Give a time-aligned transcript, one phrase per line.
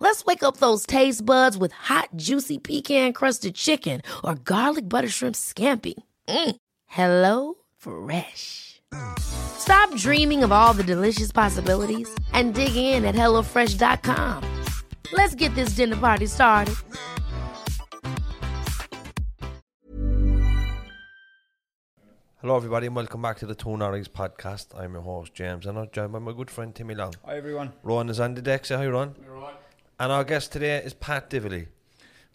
[0.00, 5.08] Let's wake up those taste buds with hot, juicy pecan crusted chicken or garlic butter
[5.08, 5.94] shrimp scampi.
[6.28, 6.56] Mm.
[6.86, 8.82] Hello Fresh.
[9.18, 14.62] Stop dreaming of all the delicious possibilities and dig in at HelloFresh.com.
[15.12, 16.74] Let's get this dinner party started.
[22.40, 24.78] Hello, everybody, and welcome back to the Two Norries podcast.
[24.78, 27.14] I'm your host, James, and I'm joined by my good friend Timmy Long.
[27.24, 27.72] Hi everyone.
[27.82, 28.66] Ron is on the deck.
[28.66, 29.14] Say hi, Ron.
[30.04, 31.66] And our guest today is Pat Divilly.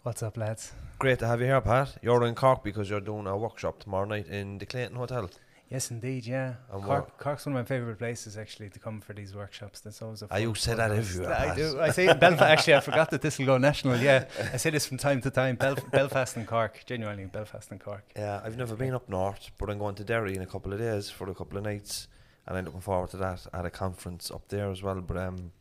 [0.02, 0.72] What's up, lads?
[0.98, 1.98] Great to have you here, Pat.
[2.02, 5.30] You're in Cork because you're doing a workshop tomorrow night in the Clayton Hotel.
[5.68, 6.54] Yes, indeed, yeah.
[6.72, 9.78] And Cork, Cork's one of my favourite places actually to come for these workshops.
[9.78, 11.80] That's always a Ah, you say that everywhere, I do.
[11.80, 12.42] I say Belfast.
[12.42, 13.98] Actually, I forgot that this will go national.
[13.98, 15.56] Yeah, I say this from time to time.
[15.56, 18.02] Belf- Belfast and Cork, genuinely Belfast and Cork.
[18.16, 20.80] Yeah, I've never been up north, but I'm going to Derry in a couple of
[20.80, 22.08] days for a couple of nights,
[22.48, 25.00] and I'm looking forward to that at a conference up there as well.
[25.00, 25.52] But um,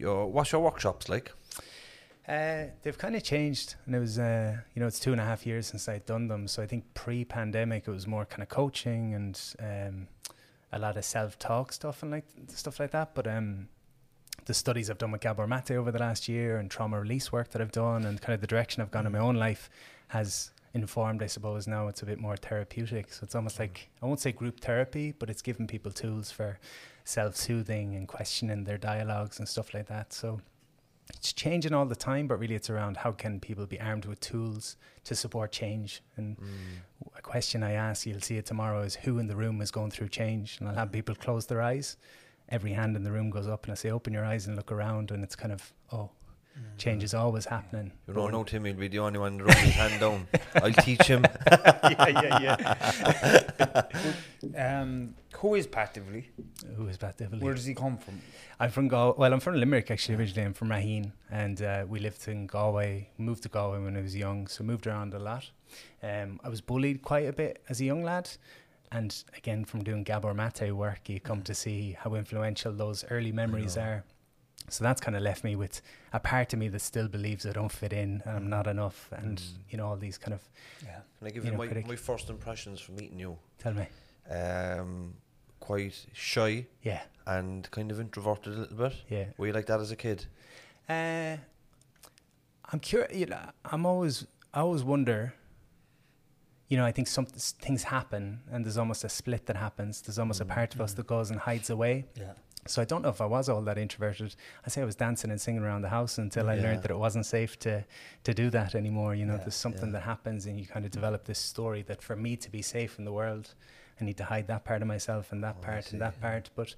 [0.00, 1.32] your what's your workshops like?
[2.28, 5.24] Uh, they've kind of changed, and it was, uh, you know, it's two and a
[5.24, 6.46] half years since I'd done them.
[6.46, 10.06] So I think pre-pandemic, it was more kind of coaching and um,
[10.72, 13.14] a lot of self-talk stuff and like stuff like that.
[13.14, 13.68] But um,
[14.44, 17.50] the studies I've done with Gabor Mate over the last year and trauma release work
[17.50, 19.68] that I've done, and kind of the direction I've gone in my own life,
[20.08, 21.24] has informed.
[21.24, 23.12] I suppose now it's a bit more therapeutic.
[23.12, 26.60] So it's almost like I won't say group therapy, but it's giving people tools for
[27.10, 30.12] self-soothing and questioning their dialogues and stuff like that.
[30.12, 30.40] So
[31.12, 34.20] it's changing all the time, but really it's around how can people be armed with
[34.20, 36.02] tools to support change.
[36.16, 36.46] And mm.
[37.18, 39.90] a question I ask, you'll see it tomorrow, is who in the room is going
[39.90, 40.58] through change?
[40.60, 41.96] And I'll have people close their eyes.
[42.48, 44.70] Every hand in the room goes up, and I say, open your eyes and look
[44.70, 45.10] around.
[45.10, 46.10] And it's kind of, oh,
[46.78, 47.92] change is always happening.
[48.08, 50.26] You don't when- know Timmy will be the only one to run his hand down.
[50.56, 51.24] I'll teach him.
[51.50, 53.84] yeah, yeah,
[54.56, 56.26] Um, who is Pat Divilly?
[56.38, 56.74] yeah.
[56.76, 57.40] Who is Pat Divilly?
[57.42, 58.20] Where does he come from?
[58.58, 59.14] I'm from Galway.
[59.18, 60.16] Well, I'm from Limerick actually.
[60.16, 63.08] Originally, I'm from Raheen, and uh, we lived in Galway.
[63.18, 65.50] Moved to Galway when I was young, so moved around a lot.
[66.02, 68.28] Um, I was bullied quite a bit as a young lad,
[68.90, 73.32] and again from doing Gabor Mate work, you come to see how influential those early
[73.32, 74.04] memories are.
[74.68, 75.82] So that's kind of left me with
[76.12, 79.08] a part of me that still believes I don't fit in and I'm not enough,
[79.12, 80.40] and you know all these kind of
[80.84, 81.00] Yeah.
[81.18, 81.86] Can I give You you, know, my, critic.
[81.88, 83.36] my first impressions from meeting you?
[83.58, 83.86] tell me,
[84.30, 85.14] Um,
[85.58, 88.94] quite shy yeah, and kind of introverted a little bit.
[89.08, 89.24] yeah.
[89.38, 90.26] Were you like that as a kid?
[90.88, 91.36] Uh,
[92.72, 93.12] I'm curious.
[93.16, 95.34] You know, I'm always, I always wonder.
[96.68, 100.00] You know, I think some things happen, and there's almost a split that happens.
[100.02, 102.06] There's almost a part of us that goes and hides away.
[102.14, 102.34] Yeah.
[102.66, 104.34] So I don't know if I was all that introverted.
[104.66, 106.62] I say I was dancing and singing around the house until I Yeah.
[106.62, 107.84] learned that it wasn't safe to
[108.24, 109.14] to do that anymore.
[109.14, 109.92] You know, Yeah, there's something yeah.
[109.92, 112.98] that happens, and you kind of develop this story that for me to be safe
[112.98, 113.54] in the world,
[114.00, 116.14] I need to hide that part of myself and that Oh, part see, and that
[116.20, 116.28] yeah.
[116.30, 116.50] part.
[116.54, 116.74] But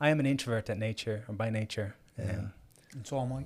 [0.00, 1.94] I am an introvert at nature or by nature.
[2.16, 2.30] Yeah.
[2.38, 2.52] Um,
[2.94, 3.44] And so am I.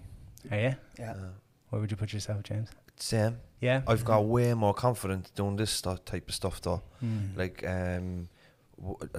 [0.54, 0.76] are you?
[0.98, 1.12] Yeah.
[1.12, 1.30] Uh,
[1.70, 2.68] Where would you put yourself, James?
[2.96, 3.38] same.
[3.60, 3.82] Yeah.
[3.88, 6.82] I've got way more confidence doing this stu- type of stuff though.
[7.02, 7.36] Mm.
[7.36, 8.28] Like um, w-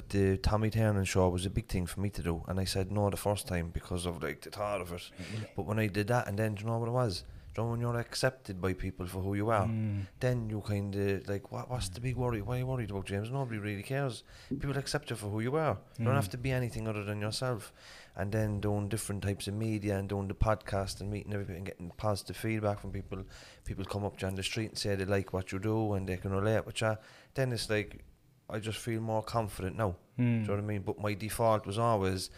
[0.10, 2.92] the Tommy Tiernan show was a big thing for me to do, and I said
[2.92, 5.10] no the first time because of like the thought of it.
[5.56, 7.24] But when I did that, and then do you know what it was?
[7.56, 9.68] Do you know when you're accepted by people for who you are?
[9.68, 10.08] Mm.
[10.20, 12.42] then you kind of like, what, what's the big worry?
[12.42, 13.30] Why are you worried about James?
[13.30, 14.24] Nobody really cares.
[14.50, 15.78] People accept you for who you are.
[16.00, 16.22] You don't Mm.
[16.22, 17.72] have to be anything other than yourself.
[18.16, 21.66] And then doing different types of media and doing the podcast and meeting everybody and
[21.68, 23.20] getting positive feedback from people.
[23.66, 25.94] People come up to you on the street and say they like what you do
[25.94, 26.98] and they can relate with you.
[27.36, 28.04] Then it's like,
[28.50, 29.96] I just feel more confident now.
[30.18, 30.82] Do you know what I mean?
[30.82, 32.30] But my default was always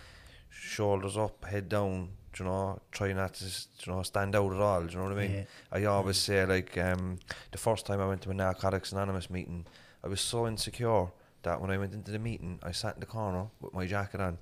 [0.49, 2.09] shoulders up, head down.
[2.33, 4.81] do You know, try not to, you know, stand out at all.
[4.83, 5.31] Do you know what I mean?
[5.33, 5.43] Yeah.
[5.71, 7.19] I always say like um,
[7.51, 9.66] the first time I went to a Narcotics Anonymous meeting,
[10.03, 11.07] I was so insecure
[11.43, 14.22] that when I went into the meeting, I sat in the corner with my jacket
[14.22, 14.37] on.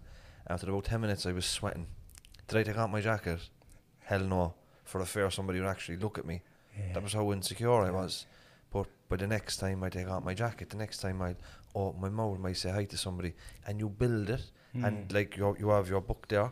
[0.47, 1.87] After about ten minutes, I was sweating.
[2.47, 3.39] Did I take out my jacket?
[4.01, 4.53] Hell no.
[4.83, 6.41] For a fear somebody would actually look at me.
[6.77, 6.93] Yeah.
[6.93, 8.25] That was how insecure I was.
[9.13, 11.35] But the next time I take out my jacket, the next time I
[11.75, 13.35] oh my mouth might say hi to somebody,
[13.67, 14.41] and you build it,
[14.73, 15.13] and Mm.
[15.13, 16.51] like you you have your book there,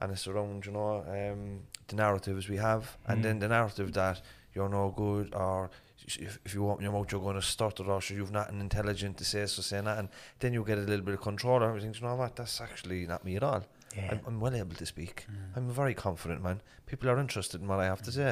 [0.00, 3.22] and it's around you know um, the narratives we have, and Mm.
[3.24, 4.22] then the narrative that
[4.54, 5.70] you're no good or
[6.06, 8.60] if, if you open your mouth you're going to stutter or so you've not an
[8.60, 10.08] intelligent to say so say nothing
[10.38, 13.06] then you get a little bit of control over things you know what that's actually
[13.06, 13.62] not me at all
[13.96, 14.08] Yeah.
[14.12, 17.66] I'm, I'm well able to speak I'm a very confident man people are interested in
[17.68, 18.30] what I have to say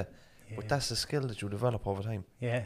[0.51, 0.57] Yeah.
[0.57, 2.63] but that's a skill that you develop over time Yeah.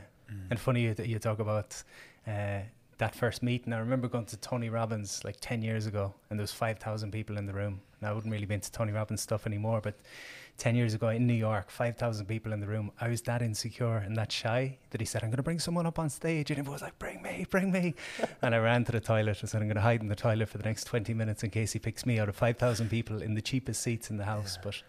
[0.51, 1.83] And funny that you talk about
[2.27, 2.61] uh,
[2.99, 3.73] that first meeting.
[3.73, 7.39] I remember going to Tony Robbins like 10 years ago, and there was 5,000 people
[7.39, 7.81] in the room.
[8.01, 9.95] Now, I wouldn't really be into Tony Robbins stuff anymore, but
[10.59, 12.93] 10 years ago in New York, 5,000 people in the room.
[13.01, 15.87] I was that insecure and that shy that he said, I'm going to bring someone
[15.87, 16.51] up on stage.
[16.51, 17.95] And everyone was like, bring me, bring me.
[18.43, 20.51] and I ran to the toilet and said, I'm going to hide in the toilet
[20.51, 23.35] for the next 20 minutes in case he picks me out of 5,000 people in
[23.35, 24.59] the cheapest seats in the house.
[24.63, 24.83] But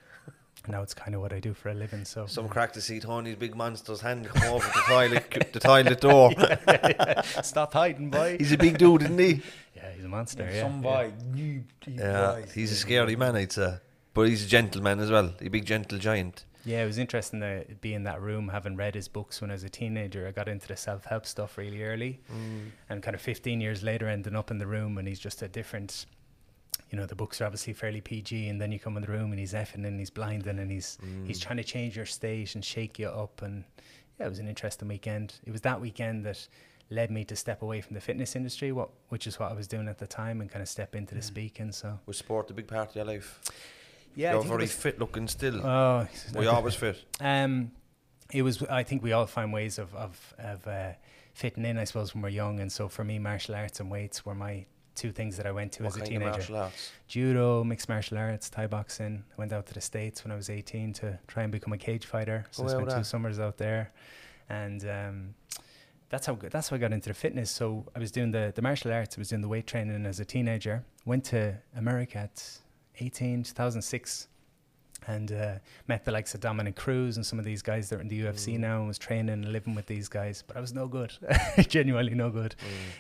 [0.67, 2.05] now it's kind of what I do for a living.
[2.05, 6.01] So Some crack to see Tony's big monster's hand come over the toilet, the toilet
[6.01, 6.31] door.
[7.43, 8.37] stop hiding, boy.
[8.37, 9.41] He's a big dude, isn't he?
[9.75, 10.47] yeah, he's a monster.
[10.51, 12.51] Yeah, Some boy, you, you Yeah, boys.
[12.51, 13.77] he's a scary man, I'd say.
[14.13, 15.33] But he's a gentleman as well.
[15.39, 16.45] A big gentle giant.
[16.65, 19.53] Yeah, it was interesting to be in that room, having read his books when I
[19.53, 20.27] was a teenager.
[20.27, 22.69] I got into the self help stuff really early, mm.
[22.89, 25.47] and kind of 15 years later, ending up in the room, and he's just a
[25.47, 26.05] different.
[26.91, 29.31] You know, the books are obviously fairly PG, and then you come in the room
[29.31, 32.63] and he's effing and he's blinding and he's he's trying to change your state and
[32.63, 33.41] shake you up.
[33.41, 33.63] And
[34.19, 35.35] yeah, it was an interesting weekend.
[35.45, 36.45] It was that weekend that
[36.89, 39.67] led me to step away from the fitness industry, what which is what I was
[39.67, 41.71] doing at the time, and kind of step into the speaking.
[41.71, 43.39] So Was sport a big part of your life?
[44.13, 45.65] yeah, You're very fit looking still.
[45.65, 47.03] Oh, we always fit.
[47.21, 47.71] Um,
[48.33, 48.61] it was.
[48.63, 50.91] I think we all find ways of of, of uh,
[51.33, 51.77] fitting in.
[51.77, 54.65] I suppose when we're young, and so for me, martial arts and weights were my
[54.95, 56.25] two things that I went to What as a teenager.
[56.29, 56.91] of martial arts?
[57.07, 59.23] Judo, mixed martial arts, Thai boxing.
[59.31, 61.77] I went out to the states when I was 18 to try and become a
[61.77, 62.45] cage fighter.
[62.51, 63.91] So Oh, I spent two summers out there,
[64.49, 65.33] and um,
[66.09, 67.49] that's how that's how I got into the fitness.
[67.51, 69.17] So I was doing the the martial arts.
[69.17, 70.83] I was doing the weight training as a teenager.
[71.05, 72.43] Went to America at
[72.99, 74.27] 18, 2006
[75.07, 75.55] and uh,
[75.87, 78.21] met the likes of Dominick Cruz and some of these guys that are in the
[78.21, 80.43] UFC now and was training and living with these guys.
[80.45, 81.13] But I was no good,
[81.67, 82.55] genuinely no good.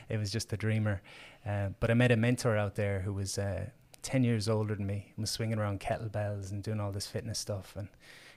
[0.09, 1.01] It was just a dreamer.
[1.45, 3.65] Uh, but I met a mentor out there who was uh,
[4.01, 7.37] 10 years older than me and was swinging around kettlebells and doing all this fitness
[7.39, 7.75] stuff.
[7.77, 7.87] And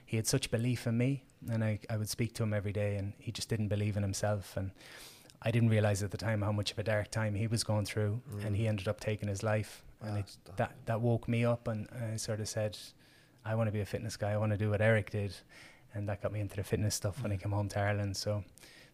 [0.05, 1.23] he had such belief in me.
[1.49, 4.03] And I, I would speak to him every day and he just didn't believe in
[4.03, 4.55] himself.
[4.57, 4.71] And
[5.41, 7.85] I didn't realize at the time how much of a dark time he was going
[7.85, 8.21] through.
[8.45, 9.83] And he ended up taking his life.
[10.01, 11.67] And Ah, it, that, that woke me up.
[11.67, 12.77] And I sort of said,
[13.45, 14.31] I want to be a fitness guy.
[14.31, 15.35] I want to do what Eric did.
[15.93, 17.43] And that got me into the fitness stuff when I mm.
[17.43, 18.17] came home to Ireland.
[18.17, 18.43] So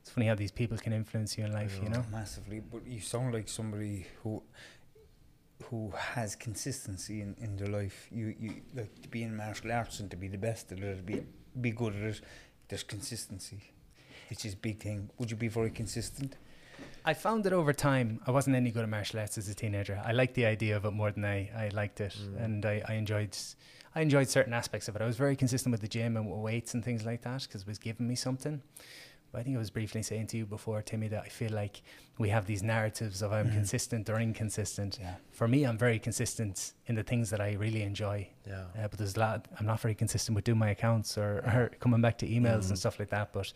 [0.01, 2.03] it's funny how these people can influence you in life, you know?
[2.11, 2.59] massively.
[2.59, 4.43] But you sound like somebody who
[5.65, 8.07] who has consistency in, in their life.
[8.11, 11.05] You you like to be in martial arts and to be the best at it,
[11.05, 11.23] be
[11.59, 12.21] be good at it.
[12.67, 13.71] There's consistency,
[14.29, 15.09] which is a big thing.
[15.17, 16.35] Would you be very consistent?
[17.03, 20.01] I found that over time, I wasn't any good at martial arts as a teenager.
[20.05, 22.43] I liked the idea of it more than I, I liked it, mm.
[22.43, 23.35] and I, I enjoyed
[23.93, 25.01] I enjoyed certain aspects of it.
[25.01, 27.67] I was very consistent with the gym and weights and things like that because it
[27.67, 28.61] was giving me something.
[29.31, 31.81] But I think I was briefly saying to you before, Timmy, that I feel like
[32.17, 34.99] we have these narratives of I'm consistent or inconsistent.
[35.01, 35.15] Yeah.
[35.31, 38.27] For me, I'm very consistent in the things that I really enjoy.
[38.45, 38.65] Yeah.
[38.77, 39.47] Uh, but there's a lot.
[39.57, 42.77] I'm not very consistent with doing my accounts or, or coming back to emails and
[42.77, 43.31] stuff like that.
[43.31, 43.53] But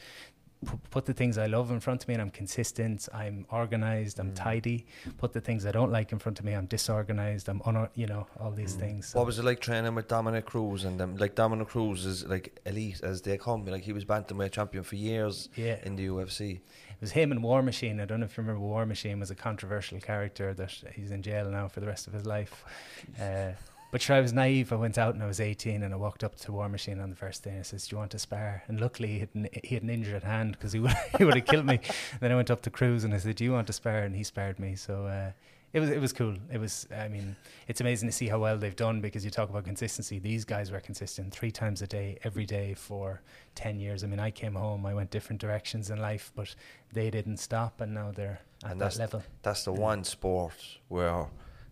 [0.65, 3.07] pu- put the things I love in front of me, and I'm consistent.
[3.13, 4.19] I'm organized.
[4.19, 4.85] I'm tidy.
[5.17, 6.53] Put the things I don't like in front of me.
[6.53, 7.47] I'm disorganized.
[7.49, 9.07] I'm un- you know all these things.
[9.09, 11.15] So What was it like training with Dominick Cruz and them?
[11.17, 13.65] Like Dominick Cruz is like elite as they come.
[13.65, 15.77] Like he was bantamweight champion for years Yeah.
[15.83, 16.59] in the UFC.
[16.95, 17.99] It was him and War Machine.
[17.99, 21.21] I don't know if you remember War Machine was a controversial character that he's in
[21.21, 22.63] jail now for the rest of his life.
[23.21, 23.51] Uh,
[23.91, 24.73] but sure, I was naive.
[24.73, 27.09] I went out and I was 18 and I walked up to War Machine on
[27.09, 29.29] the first day and I says, "Do you want to spar?" And luckily he had
[29.33, 31.79] an, he had an injured hand because he would he would have killed me.
[32.19, 34.15] then I went up to Cruz and I said, "Do you want to spar?" And
[34.15, 34.75] he spared me.
[34.75, 35.05] So.
[35.07, 35.31] Uh,
[35.75, 36.35] it was it was cool.
[36.49, 37.35] It was I mean
[37.67, 40.19] it's amazing to see how well they've done because you talk about consistency.
[40.19, 43.21] These guys were consistent three times a day, every day for
[43.55, 44.01] ten years.
[44.01, 46.55] I mean I came home, I went different directions in life, but
[46.93, 49.21] they didn't stop, and now they're at And that level.
[49.41, 50.55] That's the one sport
[50.87, 51.27] where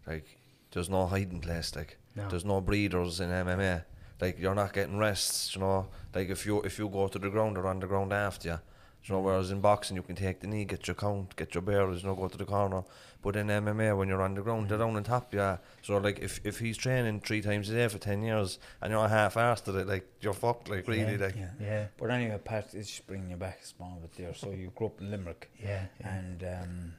[0.06, 0.38] like
[0.72, 1.74] there's no hiding place.
[1.74, 2.30] Like No.
[2.30, 3.84] there's no breeders in MMA.
[4.22, 5.56] Like you're not getting rests.
[5.56, 5.88] You know.
[6.14, 8.60] Like if you if you go to the ground, they're on the ground after you.
[9.06, 11.62] You know, whereas in boxing you can take the knee, get your count, get your
[11.62, 12.84] bearers, you know, go to the corner.
[13.22, 15.58] But in MMA, when you're on the ground, they're down on top, yeah.
[15.82, 19.08] So like, if, if he's training three times a day for ten years and you're
[19.08, 21.36] half-assed at it, like you're fucked, like really, yeah, like.
[21.36, 21.50] Yeah.
[21.60, 24.34] yeah, But anyway, Pat, it's just bringing you back a small bit there.
[24.34, 26.16] So you grew up in Limerick, yeah, yeah.
[26.16, 26.94] and um,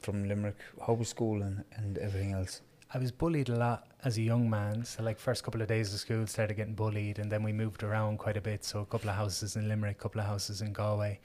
[0.00, 2.62] from Limerick, how was school and, and everything else?
[2.94, 4.84] I was bullied a lot as a young man.
[4.84, 7.82] So like first couple of days of school started getting bullied and then we moved
[7.82, 8.64] around quite a bit.
[8.64, 11.18] So a couple of houses in Limerick, a couple of houses in Galway.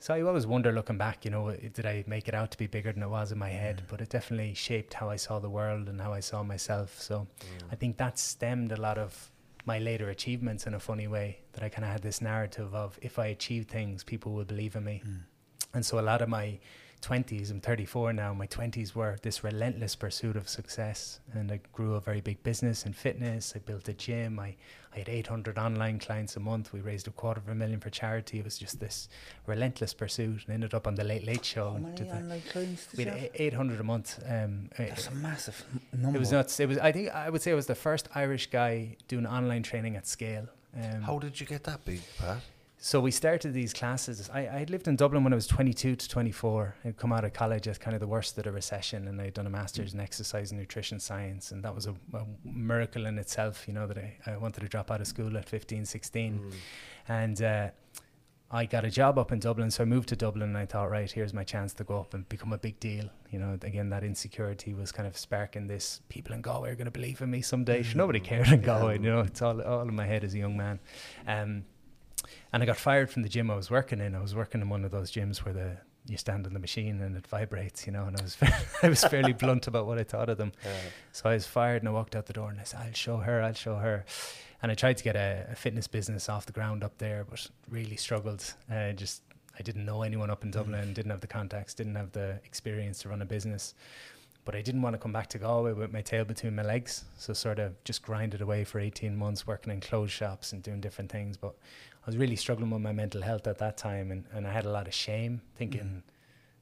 [0.00, 2.66] So I always wonder looking back, you know, did I make it out to be
[2.66, 3.78] bigger than it was in my head?
[3.78, 3.90] Mm.
[3.90, 7.00] But it definitely shaped how I saw the world and how I saw myself.
[7.00, 7.62] So mm.
[7.70, 9.30] I think that stemmed a lot of
[9.64, 12.98] my later achievements in a funny way that I kind of had this narrative of
[13.00, 15.02] if I achieve things, people will believe in me.
[15.06, 15.20] Mm.
[15.72, 16.58] And so a lot of my
[17.02, 18.32] 20s, I'm 34 now.
[18.32, 22.86] My 20s were this relentless pursuit of success, and I grew a very big business
[22.86, 23.52] in fitness.
[23.56, 24.38] I built a gym.
[24.38, 24.54] I,
[24.94, 26.72] I had 800 online clients a month.
[26.72, 28.38] We raised a quarter of a million for charity.
[28.38, 29.08] It was just this
[29.46, 31.72] relentless pursuit, and ended up on the Late Late Show.
[31.72, 34.22] How many did the- clients did we had 800 a month.
[34.26, 36.16] Um, uh, That's a massive number.
[36.16, 36.60] it was nuts.
[36.60, 36.78] It was.
[36.78, 40.06] I think I would say I was the first Irish guy doing online training at
[40.06, 40.46] scale.
[40.74, 42.38] Um, How did you get that big, Pat?
[42.84, 44.28] So we started these classes.
[44.32, 46.74] I, I had lived in Dublin when I was 22 to 24.
[46.84, 49.34] I'd come out of college at kind of the worst of the recession, and I'd
[49.34, 53.18] done a master's in exercise and nutrition science, and that was a, a miracle in
[53.18, 53.68] itself.
[53.68, 56.52] You know that I, I wanted to drop out of school at 15, 16, Mm.
[57.08, 57.68] and uh,
[58.50, 59.70] I got a job up in Dublin.
[59.70, 62.14] So I moved to Dublin, and I thought, right, here's my chance to go up
[62.14, 63.08] and become a big deal.
[63.30, 66.00] You know, again, that insecurity was kind of sparking this.
[66.08, 67.84] People in Galway are going to believe in me someday.
[67.94, 68.94] Nobody cared in Galway.
[68.98, 70.80] You know, it's all all in my head as a young man.
[71.28, 71.64] Um,
[72.52, 74.14] and I got fired from the gym I was working in.
[74.14, 75.76] I was working in one of those gyms where the
[76.06, 78.04] you stand on the machine and it vibrates, you know.
[78.04, 78.36] And I was
[78.82, 80.52] I was fairly blunt about what I thought of them.
[80.64, 80.72] Yeah.
[81.12, 83.18] So I was fired and I walked out the door and I said, I'll show
[83.18, 84.04] her, I'll show her.
[84.62, 87.48] And I tried to get a, a fitness business off the ground up there, but
[87.68, 88.54] really struggled.
[88.70, 89.22] Uh, just
[89.58, 93.00] I didn't know anyone up in Dublin, didn't have the contacts, didn't have the experience
[93.02, 93.74] to run a business.
[94.44, 97.04] But I didn't want to come back to Galway with my tail between my legs.
[97.16, 100.80] So sort of just grinded away for 18 months working in clothes shops and doing
[100.80, 101.36] different things.
[101.36, 101.54] But
[102.02, 104.66] I was really struggling with my mental health at that time and, and I had
[104.66, 106.02] a lot of shame thinking,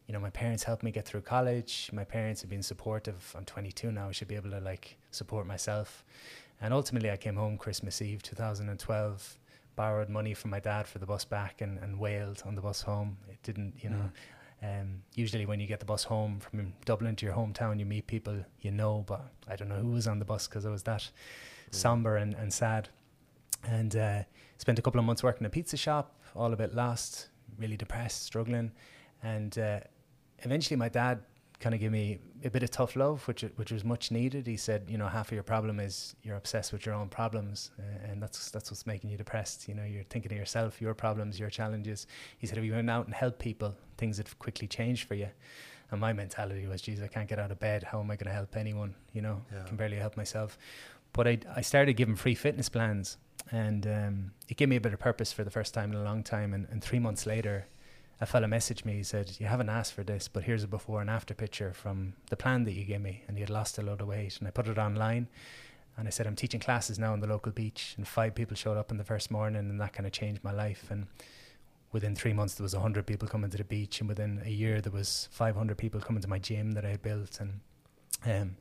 [0.06, 1.88] you know, my parents helped me get through college.
[1.92, 3.32] My parents have been supportive.
[3.36, 4.08] I'm 22 now.
[4.08, 6.04] I should be able to like support myself.
[6.60, 9.38] And ultimately, I came home Christmas Eve 2012,
[9.76, 12.82] borrowed money from my dad for the bus back and, and wailed on the bus
[12.82, 13.16] home.
[13.28, 14.10] It didn't, you know.
[14.62, 18.06] Um, usually, when you get the bus home from Dublin to your hometown, you meet
[18.06, 20.82] people you know, but I don't know who was on the bus because I was
[20.82, 21.08] that
[21.70, 22.90] somber and, and sad.
[23.64, 24.22] And uh,
[24.60, 27.76] spent a couple of months working in a pizza shop, all a bit lost, really
[27.76, 28.70] depressed, struggling.
[29.22, 29.80] And uh,
[30.40, 31.20] eventually, my dad
[31.60, 34.46] kind of gave me a bit of tough love, which which was much needed.
[34.46, 37.70] He said, you know, half of your problem is you're obsessed with your own problems,
[37.78, 39.68] uh, and that's that's what's making you depressed.
[39.68, 42.06] You know, you're thinking of yourself, your problems, your challenges.
[42.38, 45.28] He said, if you went out and helped people, things would quickly change for you.
[45.90, 47.82] And my mentality was, geez, I can't get out of bed.
[47.82, 48.94] How am I going to help anyone?
[49.12, 49.64] You know, Yeah.
[49.64, 50.56] I can barely help myself.
[51.12, 53.16] But I, I started giving free fitness plans,
[53.50, 56.04] and um, it gave me a bit of purpose for the first time in a
[56.04, 56.54] long time.
[56.54, 57.66] And, and three months later,
[58.20, 58.94] a fella messaged me.
[58.94, 62.14] He said, "You haven't asked for this, but here's a before and after picture from
[62.28, 64.46] the plan that you gave me." And he had lost a load of weight, and
[64.46, 65.28] I put it online.
[65.96, 68.76] And I said, "I'm teaching classes now on the local beach." And five people showed
[68.76, 70.86] up in the first morning, and that kind of changed my life.
[70.90, 71.08] And
[71.92, 74.80] within three months, there was hundred people coming to the beach, and within a year,
[74.80, 77.40] there was 500 people coming to my gym that I had built.
[77.40, 77.60] And
[78.24, 78.56] um,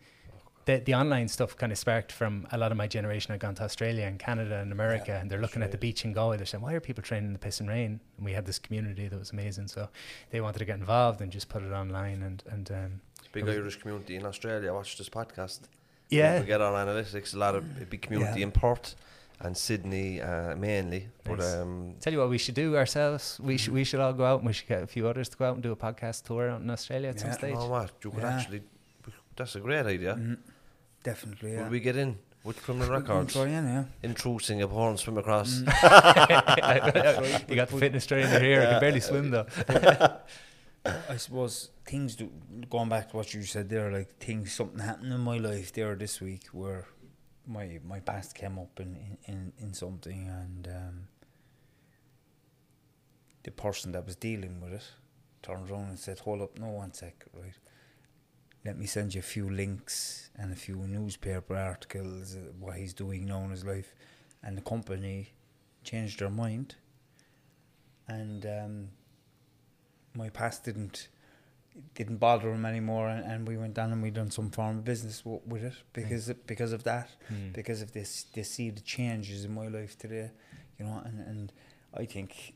[0.66, 3.56] the the online stuff kind of sparked from a lot of my generation had gone
[3.56, 6.38] to Australia and Canada and America, and they're looking at the beach in Galway.
[6.38, 8.60] They're saying, "Why are people training in the piss and rain?" And we had this
[8.60, 9.90] community that was amazing, so
[10.32, 12.22] they wanted to get involved and just put it online.
[12.24, 13.02] And and um,
[13.32, 14.74] Big was- Irish community in Australia.
[14.74, 15.62] Watch this podcast.
[16.10, 17.34] yeah, We get our analytics.
[17.34, 18.48] A lot of a big community Yeah.
[18.48, 18.96] in Perth
[19.42, 21.08] and Sydney uh, mainly.
[21.24, 21.56] But Nice.
[21.56, 23.40] um, tell you what, we should do ourselves.
[23.42, 25.38] We should we should all go out and we should get a few others to
[25.38, 27.52] go out and do a podcast tour out in Australia at some stage.
[27.54, 27.92] you know what?
[28.04, 28.38] You could Yeah.
[28.38, 28.62] actually.
[29.38, 30.16] That's a great idea.
[30.16, 30.38] Mhm.
[31.04, 31.64] Definitely, yeah.
[31.64, 33.34] Would we get in with criminal We can records?
[33.34, 33.84] Try in, yeah.
[34.04, 35.60] In through Singapore and swim across.
[35.60, 38.62] you got the fitness trainer here.
[38.62, 39.48] I can barely swim though.
[40.86, 42.32] I suppose things do
[42.70, 45.96] going back to what you said there, like things something happened in my life there
[45.96, 46.86] this week where
[47.46, 51.08] my my past came up in in, in, in something and um,
[53.44, 54.84] the person that was dealing with it
[55.42, 57.54] turned around and said, Hold up, no one sec, right.
[58.66, 62.94] Let me send you a few links and a few newspaper articles uh, what he's
[62.94, 63.94] doing now in his life.
[64.44, 65.30] And the company
[65.84, 66.76] changed their mind.
[68.08, 68.90] And um,
[70.14, 71.08] my past didn't
[71.96, 74.84] didn't bother him anymore, and, and we went down and we done some form of
[74.84, 77.52] business w- with it because of, because of that, Hmm.
[77.54, 80.32] because of this they see the changes in my life today,
[80.78, 81.54] you know, and, and
[81.94, 82.54] I think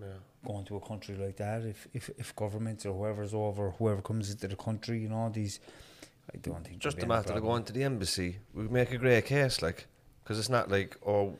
[0.00, 0.06] Yeah.
[0.46, 4.30] going to a country like that, if if if governments or whoever's over, whoever comes
[4.30, 5.60] into the country, you know, these,
[6.32, 8.38] I don't think Just a there'll be any matter of going to the embassy.
[8.54, 9.86] We make a great case, like,
[10.22, 11.36] because it's not like, oh,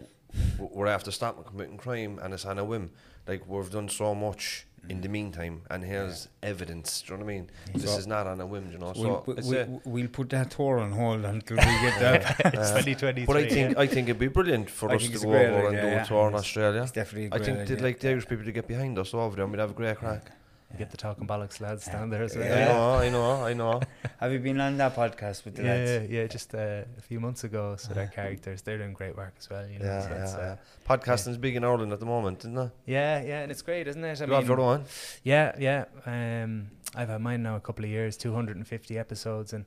[0.59, 2.91] we're after stopping committing crime and it's on a whim.
[3.27, 7.03] Like, we've done so much in the meantime, and here's evidence.
[7.03, 7.51] Do you know what I mean?
[7.75, 8.93] This So- is not on a whim, you know.
[8.97, 12.41] We'll, So we- a- we'll put that tour on hold until we get that.
[12.55, 13.27] It's 2023.
[13.27, 15.77] but I think I think it'd be brilliant for I us to go over and
[15.77, 16.03] do yeah.
[16.03, 16.83] a tour in Australia.
[16.83, 19.45] It's definitely I think they'd like the Irish people to get behind us over there,
[19.45, 20.31] and we'd have a great crack.
[20.73, 22.49] You get the talking bollocks lads down there as I well.
[22.59, 22.73] Yeah.
[22.73, 23.81] know, I know, I know.
[24.19, 25.91] Have you been on that podcast with the Yeah, lads?
[26.11, 27.77] yeah, yeah, just uh, a few months ago.
[27.79, 29.67] So their characters, they're doing great work as well.
[29.69, 30.57] You know, Yeah, so it's, yeah, uh,
[30.89, 30.97] yeah.
[30.97, 32.71] Podcasting's big in Ireland at the moment, isn't it?
[32.85, 34.21] yeah, yeah, and it's great, isn't it?
[34.21, 34.85] I You have your mean, own.
[35.23, 35.85] yeah, yeah.
[36.05, 39.67] Um, I've had mine now a couple of years, 250 episodes, and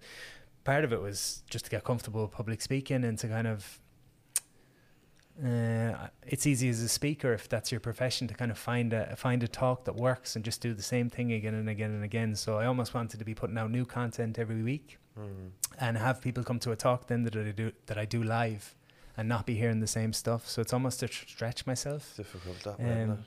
[0.66, 3.80] part of it was just to get comfortable with public speaking and to kind of.
[5.44, 9.16] Uh, it's easy as a speaker if that's your profession to kind of find a
[9.16, 12.04] find a talk that works and just do the same thing again and again and
[12.04, 12.36] again.
[12.36, 15.50] So I almost wanted to be putting out new content every week Mm.
[15.80, 18.76] and have people come to a talk then that I do that I do live
[19.18, 20.48] and not be hearing the same stuff.
[20.48, 22.16] So it's almost to tr- stretch myself.
[22.16, 23.26] Difficult that way, Um,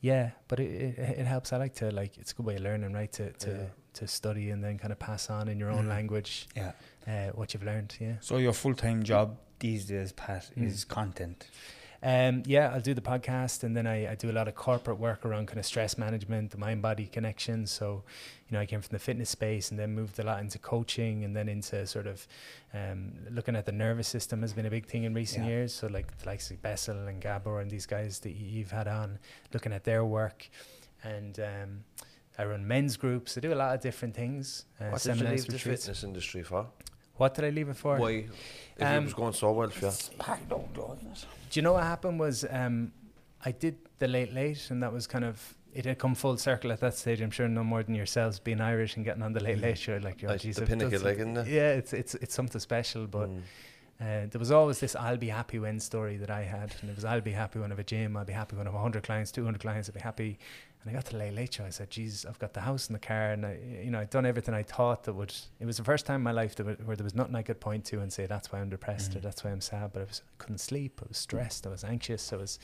[0.00, 1.52] yeah, but it, it it helps.
[1.52, 3.12] I like to like it's a good way of learning, right?
[3.12, 3.66] To to Yeah.
[3.94, 5.88] to study and then kind of pass on in your own Mm.
[5.96, 6.72] language Yeah.
[7.06, 7.96] Uh, what you've learned.
[8.00, 8.16] Yeah.
[8.20, 10.66] So your full time job these days, Pat, Mm.
[10.66, 11.48] is content.
[12.02, 14.98] Um, yeah, I'll do the podcast and then I, I do a lot of corporate
[14.98, 17.66] work around kind of stress management, the mind body connection.
[17.66, 18.04] So,
[18.48, 21.24] you know, I came from the fitness space and then moved a lot into coaching
[21.24, 22.28] and then into sort of
[22.74, 25.50] um, looking at the nervous system has been a big thing in recent Yeah.
[25.52, 25.72] years.
[25.72, 29.18] So, like the likes of Bessel and Gabor and these guys that you've had on,
[29.54, 30.48] looking at their work.
[31.02, 31.84] And um,
[32.38, 33.36] I run men's groups.
[33.38, 34.66] I do a lot of different things.
[34.78, 35.86] Uh, What did you leave the retreats.
[35.86, 36.66] fitness industry for?
[37.16, 37.96] What did I leave it for?
[37.98, 38.26] Why?
[38.76, 39.92] If Um, it was going so well for you.
[40.18, 41.26] Packed out, though, isn't it?
[41.50, 42.92] Do you know what happened was um,
[43.44, 46.72] I did the late late, and that was kind of it had come full circle
[46.72, 47.20] at that stage.
[47.20, 49.98] I'm sure no more than yourselves being Irish and getting on the late late show.
[50.02, 51.46] Like, oh, Like geez, the pinnacle, some- like, isn't it?
[51.48, 53.06] Yeah, it's it's it's something special.
[53.06, 53.42] But Mm.
[54.00, 56.96] uh, there was always this "I'll be happy when" story that I had, and it
[56.96, 58.16] was "I'll be happy when I have a gym.
[58.16, 59.88] I'll be happy when I have 100 clients, 200 clients.
[59.88, 60.38] I'll be happy."
[60.82, 61.64] And I got to the late late show.
[61.64, 64.10] I said, "Jesus, I've got the house and the car, and I, you know, I'd
[64.10, 66.64] done everything I thought that would." It was the first time in my life that
[66.64, 69.16] w- where there was nothing I could point to and say that's why I'm depressed
[69.16, 69.22] or Mm.
[69.22, 69.92] that's why I'm sad.
[69.92, 71.00] But I was I couldn't sleep.
[71.02, 71.66] I was stressed.
[71.66, 72.32] I was anxious.
[72.32, 72.58] I was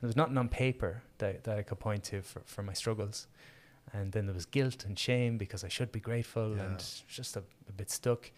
[0.00, 3.26] there was nothing on paper that that I could point to for for my struggles.
[3.92, 6.64] And then there was guilt and shame because I should be grateful Yeah.
[6.64, 8.30] and just a, a bit stuck.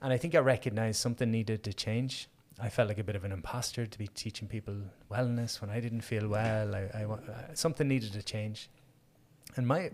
[0.00, 2.28] And I think I recognized something needed to change.
[2.58, 4.74] I felt like a bit of an imposter to be teaching people
[5.10, 6.74] wellness when I didn't feel well.
[6.74, 7.18] I, I uh,
[7.54, 8.70] something needed to change.
[9.56, 9.90] And my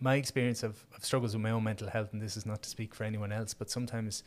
[0.00, 2.68] my experience of, of struggles with my own mental health, and this is not to
[2.68, 4.24] speak for anyone else, but sometimes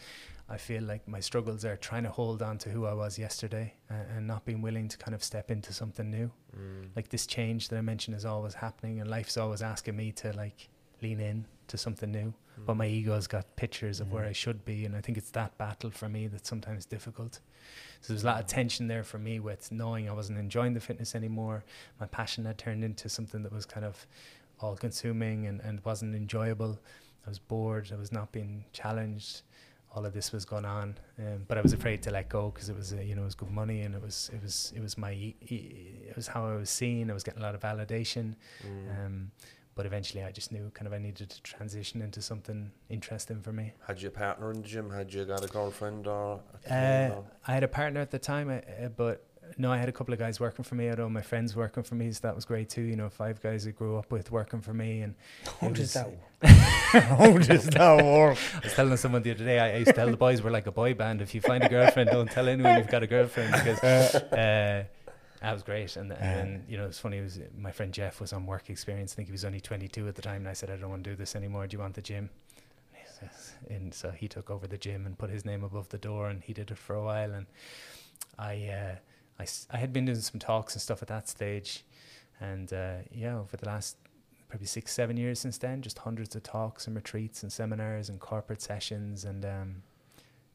[0.49, 3.73] I feel like my struggles are trying to hold on to who I was yesterday
[3.91, 6.87] uh, and not being willing to kind of step into something new Mm.
[6.95, 10.31] like this change that I mentioned is always happening, and life's always asking me to
[10.33, 10.69] like
[11.01, 12.33] lean in to something new.
[12.65, 14.29] But my ego's got pictures of where Mhm.
[14.29, 17.39] I should be, and I think it's that battle for me that's sometimes difficult.
[18.01, 20.79] So there's a lot of tension there for me with knowing I wasn't enjoying the
[20.79, 21.63] fitness anymore.
[21.99, 24.07] My passion had turned into something that was kind of
[24.59, 26.79] all consuming and, and wasn't enjoyable.
[27.25, 27.91] I was bored.
[27.91, 29.43] I was not being challenged.
[29.93, 32.69] All of this was going on, um, but I was afraid to let go because
[32.69, 34.81] it was, uh, you know, it was good money and it was, it was, it
[34.81, 37.09] was my, e- e- it was how I was seen.
[37.09, 39.05] I was getting a lot of validation, Mm.
[39.05, 39.31] um,
[39.77, 43.53] but eventually I just knew kind of I needed to transition into something interesting for
[43.53, 43.73] me.
[43.87, 44.89] Had you a partner in the gym?
[44.89, 46.41] Had you got a girlfriend or?
[46.69, 49.23] A Uh, or- I had a partner at the time, uh, uh, but
[49.57, 50.87] no, I had a couple of guys working for me.
[50.87, 52.81] I had all my friends working for me, so that was great too.
[52.81, 55.15] You know, five guys I grew up with working for me, and
[55.61, 56.09] How does that
[56.43, 58.37] How does that work?
[58.55, 59.59] I was telling someone the other day.
[59.59, 61.21] I, I used to tell the boys we're like a boy band.
[61.21, 64.83] If you find a girlfriend, don't tell anyone you've got a girlfriend because uh,
[65.41, 65.95] that was great.
[65.95, 67.17] And, and then you know, it's funny.
[67.17, 69.13] It was my friend Jeff was on work experience.
[69.13, 71.03] I think he was only 22 at the time, and I said, I don't want
[71.03, 71.67] to do this anymore.
[71.67, 72.29] Do you want the gym?
[72.93, 75.89] And he says- And so he took over the gym and put his name above
[75.89, 77.33] the door, and he did it for a while.
[77.33, 77.45] And
[78.39, 78.95] I, uh,
[79.39, 81.83] I, s- I had been doing some talks and stuff at that stage,
[82.39, 83.97] and uh, yeah, over the last
[84.49, 88.19] probably six, seven years since then, just hundreds of talks and retreats and seminars and
[88.19, 89.83] corporate sessions, and um,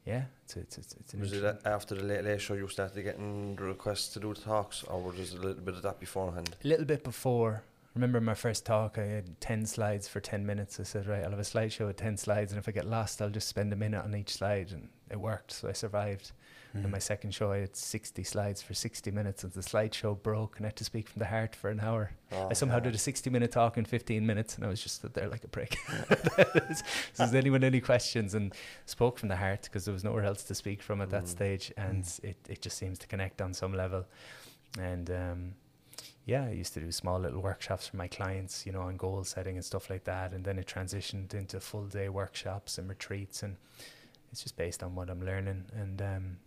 [0.05, 3.55] yeah, it's it's it's, it's Was it after the late late show you started getting
[3.55, 6.55] requests to do the talks, or was there a little bit of that beforehand?
[6.63, 7.63] a little bit before.
[7.95, 10.79] Remember my first talk, I had 10 slides for 10 minutes.
[10.79, 13.21] I said, right, I'll have a slideshow with 10 slides, and if I get lost,
[13.21, 14.71] I'll just spend a minute on each slide.
[14.71, 16.31] And it worked, so I survived.
[16.75, 16.83] Mm.
[16.83, 20.57] And my second show, I had 60 slides for 60 minutes, and the slideshow broke,
[20.57, 22.11] and I had to speak from the heart for an hour.
[22.31, 22.85] Oh, I somehow yeah.
[22.85, 25.43] did a 60 minute talk in 15 minutes, and I was just stood there like
[25.43, 25.77] a prick.
[26.73, 26.83] so,
[27.17, 28.33] does anyone any questions?
[28.33, 28.53] And
[28.85, 31.27] spoke from the heart because there was nowhere else to speak from at that Mm.
[31.27, 34.05] stage, and it, it just seems to connect on some level.
[34.79, 35.53] And um,
[36.25, 39.23] yeah, I used to do small little workshops for my clients, you know, on goal
[39.25, 40.31] setting and stuff like that.
[40.33, 43.57] And then it transitioned into full day workshops and retreats, and
[44.31, 45.65] it's just based on what I'm learning.
[45.75, 46.37] And um,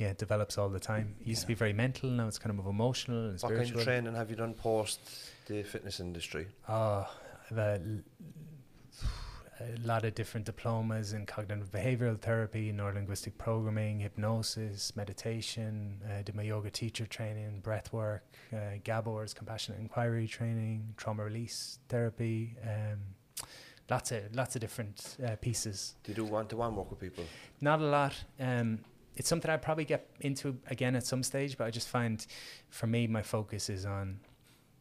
[0.00, 1.14] yeah, it develops all the time.
[1.20, 3.84] It used to be very mental, now it's kind of emotional and What kind of
[3.84, 4.98] training have you done post
[5.46, 6.46] the fitness industry?
[6.70, 7.06] Oh,
[7.50, 8.00] I've a, l-
[9.60, 16.00] a lot of different diplomas in cognitive behavioral therapy, neurolinguistic programming, hypnosis, meditation.
[16.18, 21.78] I did my yoga teacher training, breath work, uh, Gabor's compassionate inquiry training, trauma release
[21.90, 22.56] therapy.
[22.64, 23.00] Um,
[23.90, 25.96] lots of lots of different uh, pieces.
[26.04, 27.24] Do you do one to one work with people?
[27.60, 28.14] Not a lot.
[28.38, 28.78] Um,
[29.20, 32.16] it's something I'd probably get into again at some stage, but I just find
[32.70, 34.18] for me, my focus is on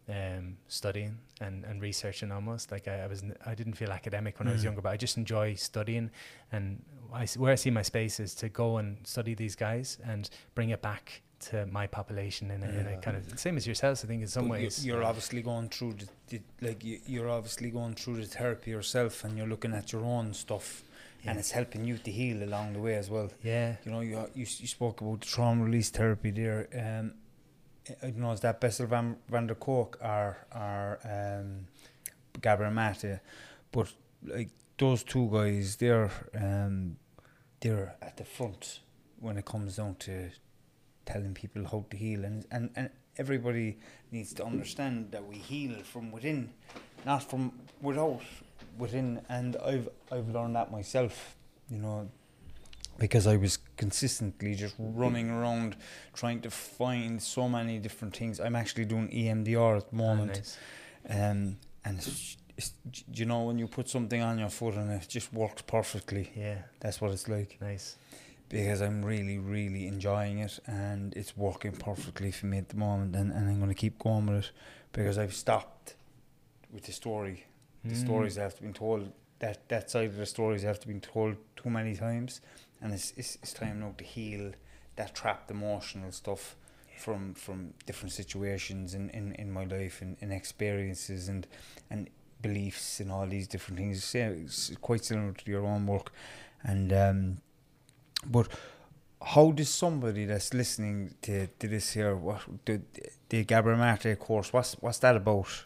[0.07, 2.71] um, studying and, and researching almost.
[2.71, 4.69] Like I, I was n- I didn't feel academic when I was Mm.
[4.69, 6.09] younger but I just enjoy studying.
[6.51, 6.81] And
[7.13, 10.69] I where I see my space is to go and study these guys and bring
[10.71, 11.21] it back
[11.51, 14.27] to my population in a, in a kind of same as yourselves I think in
[14.27, 14.85] some But ways.
[14.85, 19.23] you're obviously going through the, the like you, you're obviously going through the therapy yourself,
[19.23, 20.83] and you're looking at your own stuff,
[21.23, 21.31] Yeah.
[21.31, 23.29] and it's helping you to heal along the way as well.
[23.43, 26.67] yeah You know, you you, you spoke about the trauma release therapy there.
[26.73, 27.13] Um,
[28.03, 31.67] I don't know is that Bessel van, van der Kolk or or um,
[32.41, 33.19] Gabriel Mate,
[33.71, 33.91] but
[34.23, 36.97] like those two guys, they're um,
[37.59, 38.79] they're at the front
[39.19, 40.29] when it comes down to
[41.05, 43.77] telling people how to heal, and and and everybody
[44.11, 46.51] needs to understand that we heal from within,
[47.05, 47.51] not from
[47.81, 48.21] without,
[48.79, 49.21] within.
[49.29, 51.35] And I've I've learned that myself.
[51.69, 52.09] You know,
[52.97, 55.75] because I was consistently just running around
[56.13, 58.39] trying to find so many different things.
[58.39, 60.57] I'm actually doing EMDR at the Ah, moment, nice.
[61.09, 62.73] um, and it's, it's,
[63.13, 66.31] you know when you put something on your foot and it just works perfectly.
[66.35, 67.95] yeah That's what it's like nice
[68.49, 73.15] because I'm really, really enjoying it and it's working perfectly for me at the moment,
[73.15, 74.51] and, and I'm going to keep going with it
[74.91, 75.93] because I've stopped
[76.73, 77.45] with the story.
[77.83, 77.97] The Mm.
[78.05, 79.11] stories have to be told.
[79.39, 82.41] That that side of the stories have to be told too many times,
[82.81, 84.51] and it's it's, it's time now to heal
[84.97, 86.57] that trapped emotional stuff
[86.97, 91.47] from from different situations in, in, in my life and, and experiences and
[91.89, 92.09] and
[92.41, 94.13] beliefs and all these different things.
[94.13, 96.11] Yeah, it's quite similar to your own work,
[96.63, 97.37] and um,
[98.25, 98.49] but
[99.21, 102.81] how does somebody that's listening to, to this here, what the
[103.29, 105.65] the Gabriel Marte course, what's what's that about?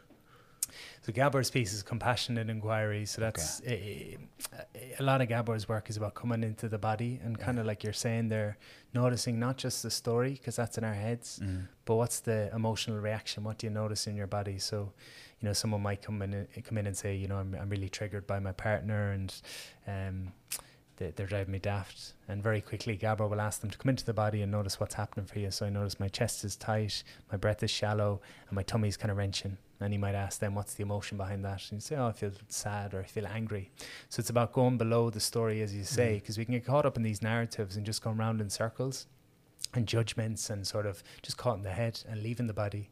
[1.02, 3.06] So Gabor's piece is compassionate inquiry.
[3.06, 4.16] So that's eh,
[4.54, 7.66] eh, a lot of Gabor's work is about coming into the body and kind of
[7.66, 8.58] like you're saying there,
[8.94, 11.68] noticing not just the story because that's in our heads, Mm.
[11.86, 13.44] but what's the emotional reaction?
[13.44, 14.60] What do you notice in your body?
[14.60, 14.94] So,
[15.40, 17.70] you know, someone might come in and- come in and say, you know, I'm I'm
[17.70, 19.34] really triggered by my partner and
[19.88, 20.32] um,
[20.98, 22.14] they, they're driving me daft.
[22.28, 24.96] And very quickly, Gabor will ask them to come into the body and notice what's
[24.96, 25.52] happening for you.
[25.52, 29.12] So I notice my chest is tight, my breath is shallow, and my tummy's kind
[29.12, 29.58] of wrenching.
[29.80, 31.62] And he might ask them, what's the emotion behind that?
[31.70, 33.72] And you say, oh, I feel sad or I feel angry.
[34.10, 36.22] So it's about going below the story, as you say, mm.
[36.22, 39.08] because we can get caught up in these narratives and just going round in circles
[39.74, 42.92] and judgments and sort of just caught in the head and leaving the body.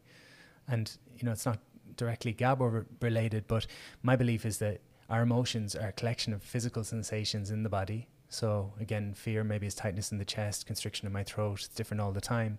[0.68, 1.58] And, you know, it's not
[1.96, 3.66] directly Gabor related, but
[4.02, 4.80] my belief is that
[5.12, 8.08] our emotions are a collection of physical sensations in the body.
[8.30, 11.60] So again, fear maybe is tightness in the chest, constriction in my throat.
[11.66, 12.58] It's different all the time.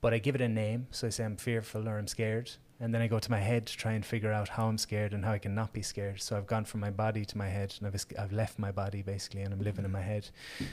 [0.00, 0.86] But I give it a name.
[0.90, 2.50] So I say I'm fearful or I'm scared.
[2.80, 5.12] And then I go to my head to try and figure out how I'm scared
[5.12, 6.20] and how I can not be scared.
[6.22, 8.72] So I've gone from my body to my head and I've, es- I've left my
[8.72, 10.30] body basically and I'm living in my head.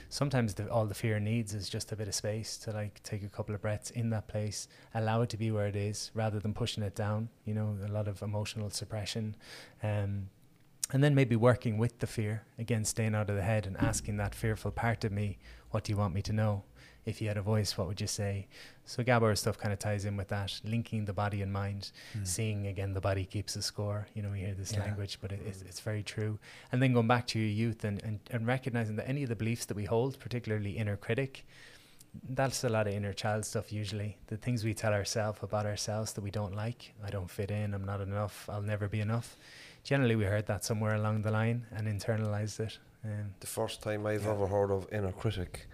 [0.08, 3.24] Sometimes the, all the fear needs is just a bit of space to like take
[3.24, 6.40] a couple of breaths in that place, allow it to be where it is rather
[6.40, 7.30] than pushing it down.
[7.46, 9.36] You know, a lot of emotional suppression.
[9.84, 10.30] Um,
[10.92, 14.18] and then maybe working with the fear again staying out of the head and asking
[14.18, 15.38] that fearful part of me
[15.72, 16.64] what do you want me to know?
[17.06, 18.48] If you had a voice what would you say?
[18.86, 22.24] So gabor stuff kind of ties in with that linking the body and mind hmm.
[22.24, 24.08] seeing again the body keeps the score.
[24.14, 24.82] You know we hear this Yeah.
[24.82, 26.40] language but it, it's, it's very true.
[26.72, 29.36] And then going back to your youth and, and, and recognizing that any of the
[29.36, 31.46] beliefs that we hold particularly inner critic
[32.28, 34.18] that's a lot of inner child stuff usually.
[34.28, 37.74] The things we tell ourselves about ourselves that we don't like i don't fit in
[37.74, 39.38] i'm not enough i'll never be enough
[39.90, 44.06] generally we heard that somewhere along the line and internalized it um, The first time
[44.06, 44.34] I've Yeah.
[44.36, 45.68] ever heard of inner critic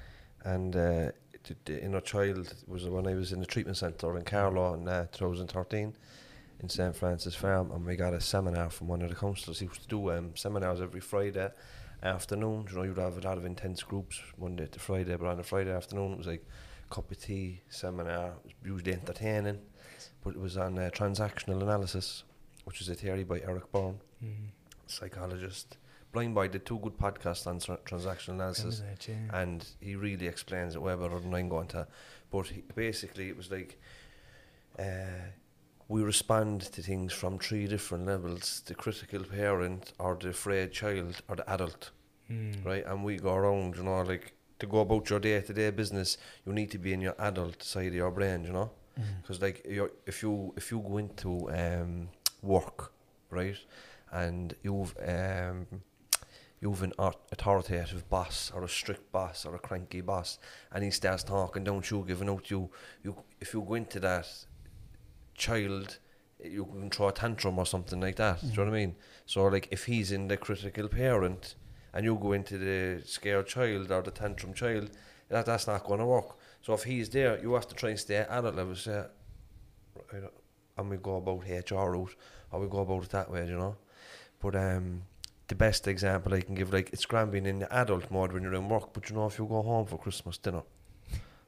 [0.45, 1.11] and uh,
[1.43, 4.87] the, the inner child was when I was in the treatment centre in Carlow in
[4.87, 5.93] uh, 2013
[6.61, 9.59] in St Francis Farm, and we got a seminar from one of the counsellors.
[9.59, 11.49] He used to do um, seminars every Friday
[12.01, 12.67] afternoon.
[12.69, 15.43] You know, you'd have a lot of intense groups Monday to Friday, but on a
[15.43, 16.45] Friday afternoon it was like
[16.89, 18.27] cup of tea seminar.
[18.27, 19.59] It was usually entertaining,
[20.23, 22.23] but it was on uh, transactional analysis,
[22.65, 24.49] which was a theory by Eric Berne, mm,
[24.87, 25.77] psychologist.
[26.11, 29.41] Blind Boy did two good podcasts on tra- transactional analysis, it, yeah.
[29.41, 31.87] and he really explains it way better than I'm going to.
[32.31, 33.79] But he, basically, it was like
[34.79, 34.83] uh,
[35.87, 41.21] we respond to things from three different levels: the critical parent, or the afraid child,
[41.27, 41.91] or the adult,
[42.31, 42.65] Mm.
[42.65, 42.83] right?
[42.87, 46.71] And we go around, you know, like to go about your day-to-day business, you need
[46.71, 48.71] to be in your adult side of your brain, you know.
[49.21, 52.07] Because like you're, if you if you go into um,
[52.45, 52.91] work,
[53.29, 53.57] right,
[54.11, 55.67] and you've um,
[56.61, 60.39] you've an authoritative boss or a strict boss or a cranky boss,
[60.71, 62.69] and he starts talking, don't you giving out you
[63.03, 64.27] you if you go into that
[65.33, 65.97] child,
[66.43, 68.41] you can throw a tantrum or something like that.
[68.41, 68.95] Do you know what I mean?
[69.25, 71.55] So like if he's in the critical parent,
[71.93, 74.91] and you go into the scared child or the tantrum child,
[75.29, 76.37] that that's not going to work.
[76.61, 78.75] So if he's there, you have to try and stay at adult level.
[78.75, 79.03] Say,
[80.77, 82.15] and we go about HR route,
[82.51, 83.75] or we go about it that way, you know.
[84.41, 85.03] But um,
[85.47, 88.43] the best example I can give, like it's grand being in the adult mode when
[88.43, 90.63] you're in work, but you know if you go home for Christmas dinner,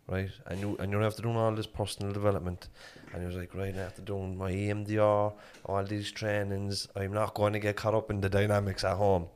[0.08, 2.70] right, and you and you're after doing all this personal development,
[3.14, 5.34] and you're like, right, after doing my EMDR,
[5.66, 9.28] all these trainings, I'm not going to get caught up in the dynamics at home.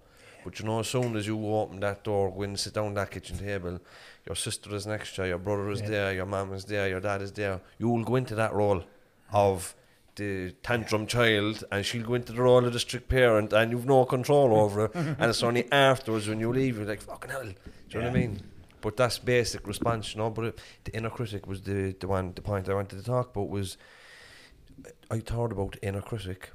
[0.43, 2.95] But you know, as soon as you open that door, go in, sit down at
[2.95, 3.79] that kitchen table,
[4.25, 5.89] your sister is next to you, your brother is Yeah.
[5.89, 7.61] there, your mum is there, your dad is there.
[7.77, 8.83] You will go into that role
[9.31, 9.75] of
[10.21, 13.85] the tantrum child, and she'll go into the role of the strict parent, and you've
[13.85, 17.43] no control over her and it's only afterwards when you leave, you're like, fucking hell.
[17.43, 17.53] Do
[17.89, 18.41] you know what I mean?
[18.81, 20.29] But that's basic response, you know.
[20.29, 23.27] But it, the inner critic was the the one, the point I wanted to talk
[23.31, 23.77] about was
[25.09, 26.51] I thought about the inner critic,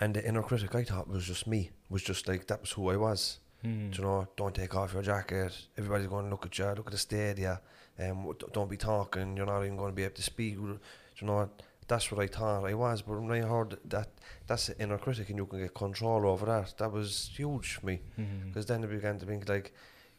[0.00, 2.90] and the inner critic I thought was just me, was just like that was who
[2.90, 3.40] I was.
[3.64, 3.90] Mm.
[3.90, 5.52] Do you know, don't take off your jacket.
[5.76, 6.66] Everybody's going to look at you.
[6.66, 7.60] Look at the stadia.
[7.98, 9.36] Um, don't be talking.
[9.36, 10.54] You're not even going to be able to speak.
[10.54, 10.78] Do
[11.20, 11.50] you know,
[11.88, 13.02] that's what I thought I was.
[13.02, 14.10] But when I heard that
[14.46, 17.86] that's the inner critic and you can get control over that, that was huge for
[17.86, 18.00] me.
[18.18, 18.48] Mm-hmm.
[18.48, 19.72] Because then I began to think like,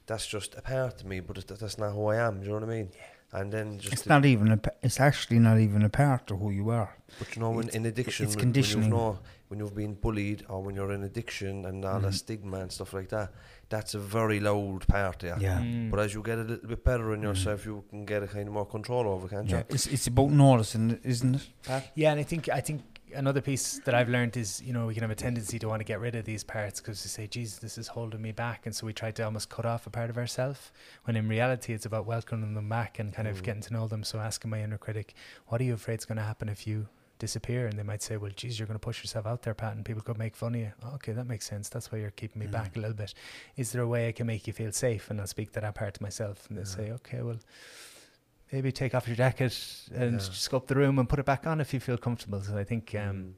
[0.05, 2.39] that's just a part of me, but it, that's not who I am.
[2.39, 2.89] Do you know what I mean?
[3.31, 4.59] And then just It's not even a.
[4.81, 6.97] It's actually not even a part of who you are.
[7.19, 8.85] But you know, when in addiction, it's when, when conditioning.
[8.85, 12.59] you've know, when you've been bullied or when you're in addiction and all that stigma
[12.59, 13.33] and stuff like that,
[13.67, 15.47] that's a very loud part of you.
[15.47, 15.59] Yeah.
[15.59, 15.89] Mm.
[15.91, 17.23] But as you get a little bit better in Mhm.
[17.23, 19.63] yourself, you can get a kind of more control over, can't Yeah, you?
[19.69, 21.47] it's it's about noticing, isn't it?
[21.63, 21.91] Pat?
[21.95, 22.81] Yeah, and I think I think
[23.15, 25.79] another piece that I've learned is you know we can have a tendency to want
[25.79, 28.67] to get rid of these parts because we say, "Jesus, this is holding me back,"
[28.67, 30.71] and so we try to almost cut off a part of ourselves.
[31.05, 33.43] When in reality, it's about welcoming them back and kind of Mm.
[33.43, 34.03] getting to know them.
[34.03, 35.15] So asking my inner critic,
[35.47, 36.87] "What are you afraid is going to happen if you?"
[37.19, 39.75] Disappear and they might say well geez you're going to push yourself out there Pat
[39.75, 42.11] and people could make fun of you oh, okay that makes sense that's why you're
[42.11, 42.51] keeping me Mm.
[42.51, 43.13] back a little bit
[43.57, 45.75] is there a way I can make you feel safe and I'll speak to that
[45.75, 46.75] part to myself and they'll Yeah.
[46.87, 47.37] say okay well
[48.51, 49.55] maybe take off your jacket
[49.93, 50.17] and Yeah.
[50.17, 52.41] just go up the room and put it back on if you feel comfortable.
[52.41, 53.33] So I think um, Mm.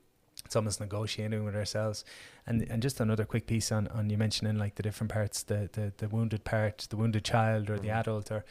[0.45, 2.05] it's almost negotiating with ourselves.
[2.47, 5.69] And and just another quick piece on, on you mentioning like the different parts, the,
[5.73, 7.99] the, the wounded part, the wounded child or the Mhm.
[7.99, 8.45] adult or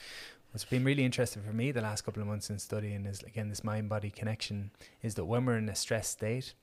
[0.51, 3.49] what's been really interesting for me the last couple of months in studying is again
[3.49, 4.71] this mind body connection
[5.03, 6.55] is that when we're in a stress state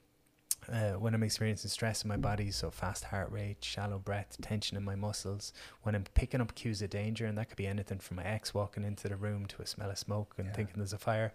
[0.71, 4.75] uh, when I'm experiencing stress in my body, so fast heart rate, shallow breath, tension
[4.75, 7.99] in my muscles, when I'm picking up cues of danger, and that could be anything
[7.99, 10.53] from my ex walking into the room to a smell of smoke and Yeah.
[10.53, 11.31] thinking there's a fire.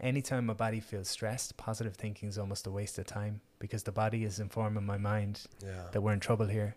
[0.00, 3.92] Anytime my body feels stressed, positive thinking is almost a waste of time because the
[3.92, 5.88] body is informing my mind Yeah.
[5.92, 6.76] that we're in trouble here.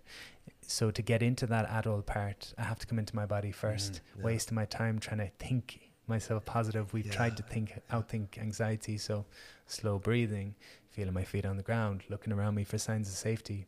[0.61, 3.95] So to get into that adult part, I have to come into my body first.
[3.95, 4.19] Mm-hmm.
[4.19, 4.25] yeah.
[4.25, 6.93] Wasting my time trying to think myself positive.
[6.93, 7.53] We've tried to Yeah.
[7.53, 8.97] think outthink anxiety.
[8.97, 9.25] So
[9.65, 10.55] slow breathing,
[10.97, 13.67] feeling my feet on the ground, looking around me for signs of safety.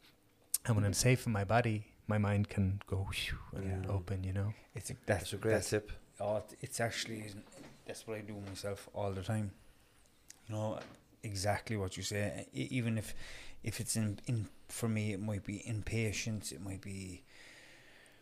[0.65, 1.07] And when I'm mm.
[1.07, 3.07] safe in my body, my mind can go
[3.55, 3.97] and Yeah.
[3.97, 4.23] open.
[4.23, 4.49] You know.
[4.73, 5.91] It's a, that's, That's a great that's, tip.
[6.19, 7.23] Oh, it's actually
[7.85, 9.51] that's what I do myself all the time.
[10.47, 10.79] You know
[11.21, 12.47] exactly what you say.
[12.53, 13.13] Even if
[13.69, 16.51] if it's in in for me, it might be impatience.
[16.51, 17.23] It might be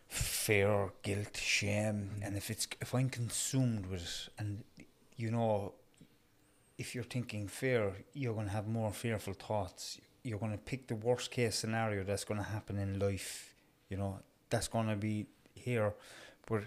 [0.08, 2.26] fear, guilt, shame, mm.
[2.26, 4.64] and if it's if I'm consumed with it, and
[5.16, 5.72] you know,
[6.78, 9.98] if you're thinking fear, you're going to have more fearful thoughts.
[10.22, 13.54] You're going to pick the worst case scenario that's going to happen in life.
[13.90, 15.94] You know, that's going to be here,
[16.46, 16.62] but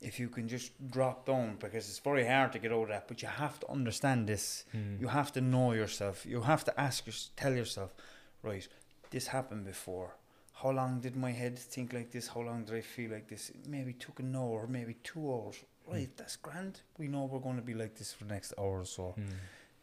[0.00, 3.22] if you can just drop down because it's very hard to get over that but
[3.22, 4.64] you have to understand this.
[4.74, 5.00] Mm.
[5.00, 6.26] you have to know yourself.
[6.26, 7.94] You have to ask your, tell yourself
[8.42, 8.66] right
[9.10, 10.14] this happened before.
[10.52, 12.28] How long did my head think like this?
[12.28, 13.50] How long did i feel like this?
[13.50, 15.56] It maybe took an hour maybe two hours.
[15.88, 16.80] Right that's grand.
[16.98, 19.14] We know we're going to be like this for the next hour or so.
[19.18, 19.32] Mm.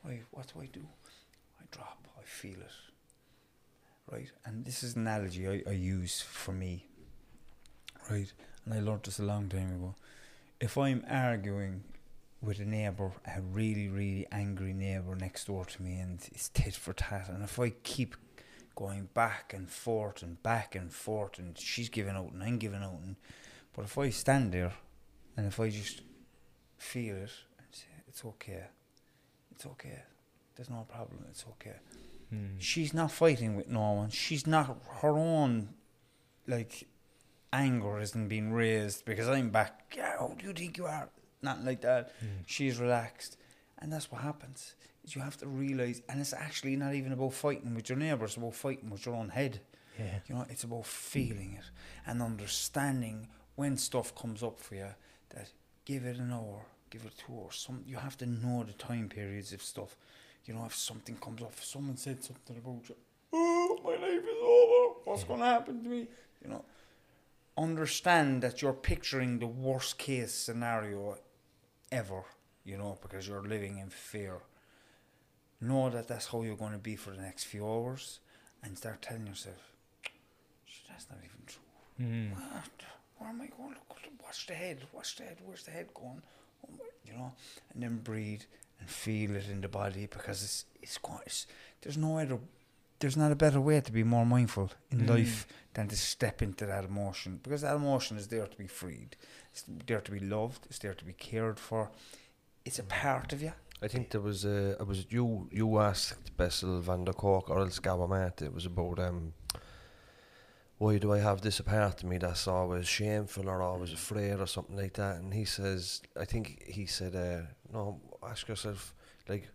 [0.05, 0.85] Right what do i do?
[1.59, 2.71] I drop i feel it
[4.11, 4.29] right?
[4.45, 6.85] And this is an analogy i, I use for me
[8.09, 8.31] right?
[8.65, 9.95] And i learned this a long time ago.
[10.59, 11.83] If i'm arguing
[12.43, 16.75] with a neighbour a really really angry neighbour next door to me and it's tit
[16.75, 18.15] for tat and if i keep
[18.75, 22.83] going back and forth and back and forth and she's giving out and i'm giving
[22.83, 23.15] out and
[23.73, 24.73] but if i stand there
[25.37, 26.01] and if i just
[26.77, 28.63] feel it and say it's okay
[29.53, 29.99] it's okay
[30.55, 31.77] there's no problem it's okay
[32.33, 32.55] Mm.
[32.57, 34.09] she's not fighting with no one.
[34.09, 34.65] She's not
[35.01, 35.69] her own
[36.47, 36.87] like
[37.51, 39.93] anger isn't being raised because I'm back.
[39.95, 41.09] Yeah, who do you think you are?
[41.43, 42.11] Not like that.
[42.23, 42.43] Mm.
[42.47, 43.37] She's relaxed,
[43.77, 44.73] and that's what happens.
[45.03, 48.25] Is you have to realize, and it's actually not even about fighting with your neighbour.
[48.25, 49.59] It's about fighting with your own head.
[49.99, 50.19] Yeah.
[50.27, 51.65] You know, it's about feeling it
[52.07, 54.87] and understanding when stuff comes up for you.
[55.35, 55.49] That
[55.85, 57.55] give it an hour, give it two hours.
[57.65, 59.97] Some you have to know the time periods of stuff.
[60.45, 62.95] You know, if something comes up, if someone said something about you,
[63.33, 64.99] oh, my life is over.
[65.05, 66.07] What's going to happen to me?
[66.43, 66.63] You know,
[67.57, 71.17] understand that you're picturing the worst case scenario
[71.91, 72.23] ever.
[72.65, 74.37] You know, because you're living in fear.
[75.59, 78.19] know that that's how you're going to be for the next few hours,
[78.61, 79.61] and start telling yourself,
[80.87, 81.69] that's not even true.
[81.99, 82.31] Mm.
[82.31, 82.83] What?
[83.17, 83.75] Where am I going?
[84.23, 84.79] Watch the head.
[84.93, 85.37] Watch the head.
[85.45, 86.21] Where's the head going?
[87.05, 87.31] You know,
[87.73, 88.41] and then breathe
[88.79, 91.19] and feel it in the body because it's it's going.
[91.25, 91.47] It's,
[91.81, 92.39] there's no other.
[92.99, 95.09] There's not a better way to be more mindful in Mm.
[95.09, 99.17] life than to step into that emotion because that emotion is there to be freed.
[99.51, 100.65] It's there to be loved.
[100.69, 101.91] It's there to be cared for.
[102.65, 103.51] It's a part of you.
[103.81, 107.59] I think there was uh, it was you you asked Bessel van der Kolk or
[107.59, 108.45] else Gabor Mate.
[108.45, 109.33] It was about um
[110.77, 114.39] why do I have this a part of me that's always shameful or always afraid
[114.39, 115.17] or something like that?
[115.17, 118.93] And he says, I think he said, uh, no, ask yourself
[119.29, 119.47] like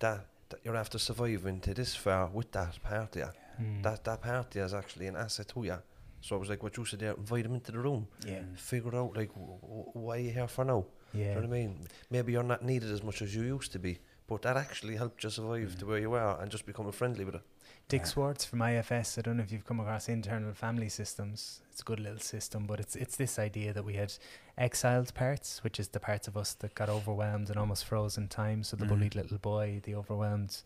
[0.00, 3.28] that, that you're after surviving to this far with that part of you.
[3.64, 3.82] Mm.
[3.82, 5.78] That that part of you is actually an asset to you.
[6.20, 8.40] So I was like, what you said there, invite him into the room, Yeah.
[8.56, 10.84] figure out like w- w- why are you here for now.
[11.12, 11.86] Do you know what I mean?
[12.10, 15.22] Maybe you're not needed as much as you used to be, but that actually helped
[15.24, 15.78] you survive Mm.
[15.78, 17.42] to where you are and just becoming friendly with it.
[17.88, 18.08] Dick Yeah.
[18.08, 19.18] Schwartz from IFS.
[19.18, 21.60] I don't know if you've come across internal family systems.
[21.70, 24.14] It's a good little system, but it's it's this idea that we had
[24.56, 28.28] exiled parts, which is the parts of us that got overwhelmed and almost froze in
[28.28, 28.62] time.
[28.64, 28.88] So the Mhm.
[28.88, 30.62] bullied little boy, the overwhelmed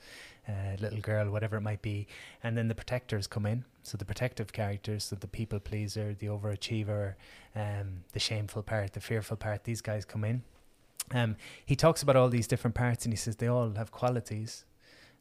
[0.49, 2.07] uh, little girl, whatever it might be,
[2.43, 3.65] and then the protectors come in.
[3.83, 7.17] So the protective characters, so the people pleaser, the overachiever,
[7.55, 9.65] um, the shameful part, the fearful part.
[9.65, 10.43] These guys come in.
[11.13, 14.65] Um, he talks about all these different parts, and he says they all have qualities.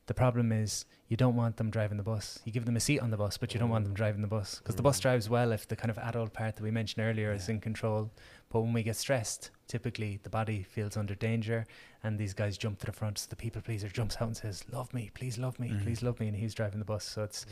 [0.07, 2.39] The problem is you don't want them driving the bus.
[2.45, 4.27] You give them a seat on the bus, but you don't want them driving the
[4.27, 5.01] bus because the bus Mm.
[5.01, 8.09] drives well if the kind of adult part that we mentioned earlier is in control.
[8.49, 11.65] But when we get stressed, typically the body feels under danger,
[12.03, 13.17] and these guys jump to the front.
[13.17, 15.83] So the people pleaser jumps out and says, "Love me, please love me, Mhm.
[15.83, 17.03] please love me," and he's driving the bus.
[17.03, 17.45] So it's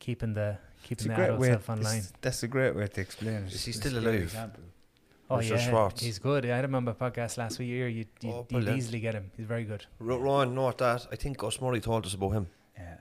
[0.00, 1.48] keeping the It's keeping a the great adult way.
[1.48, 2.02] self online.
[2.20, 3.54] That's a great way to explain it.
[3.54, 4.34] Is he still alive?
[5.32, 6.02] Oh Richard yeah, Schwartz.
[6.02, 6.44] he's good.
[6.44, 7.68] I had him on my podcast last week.
[7.68, 9.30] Year, you, you, Oh, you'd easily get him.
[9.36, 9.86] He's very good.
[10.00, 11.06] R- Ron, note that.
[11.12, 12.46] I think Gus Murray told us about him.
[12.76, 12.96] Yeah.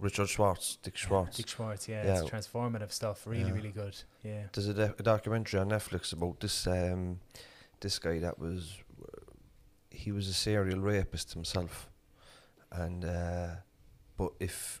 [0.00, 1.36] Richard Schwartz, Dick Schwartz.
[1.36, 2.20] Dick Schwartz, yeah, Yeah.
[2.22, 3.24] it's transformative stuff.
[3.26, 3.52] Really, Yeah.
[3.52, 3.96] really good.
[4.24, 4.44] Yeah.
[4.52, 7.20] There's a, de- a documentary on Netflix about this um,
[7.80, 8.78] this guy that was
[9.90, 11.88] he was a serial rapist himself,
[12.72, 13.48] and uh,
[14.16, 14.80] but if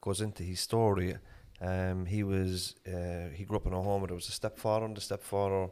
[0.00, 1.16] goes into his story,
[1.60, 4.86] um, he was uh, he grew up in a home where there was a stepfather,
[4.86, 5.70] and the stepfather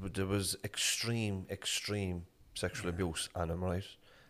[0.00, 3.84] there was extreme, extreme sexual abuse on him, right?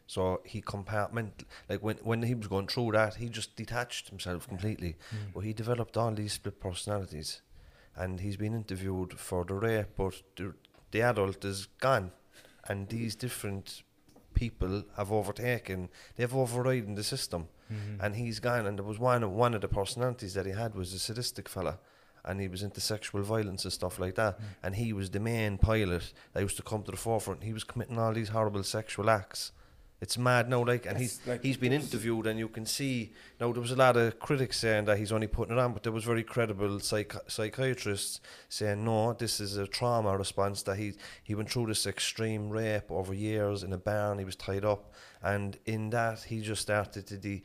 [0.06, 4.48] So he compartment like when when he was going through that, he just detached himself
[4.48, 4.96] completely.
[5.34, 7.42] But he developed all these split personalities,
[7.96, 10.54] and he's been interviewed for the rape, but the,
[10.92, 12.12] the adult is gone,
[12.68, 13.82] and these different
[14.34, 15.88] people have overtaken.
[16.14, 18.00] They've overridden the system, Mm-hmm.
[18.04, 18.66] and he's gone.
[18.66, 21.78] And there was one one of the personalities that he had was a sadistic fella.
[22.24, 24.38] And he was into sexual violence and stuff like that.
[24.40, 24.44] Mm.
[24.64, 27.44] And he was the main pilot that used to come to the forefront.
[27.44, 29.52] He was committing all these horrible sexual acts.
[29.98, 33.50] It's mad now, like, and he's like- he's been interviewed, and you can see now
[33.52, 35.92] there was a lot of critics saying that he's only putting it on, but there
[35.92, 40.92] was very credible psych- psychiatrists saying no, this is a trauma response that he
[41.22, 44.18] he went through this extreme rape over years in a barn.
[44.18, 44.92] He was tied up,
[45.22, 47.42] and in that he just started to the.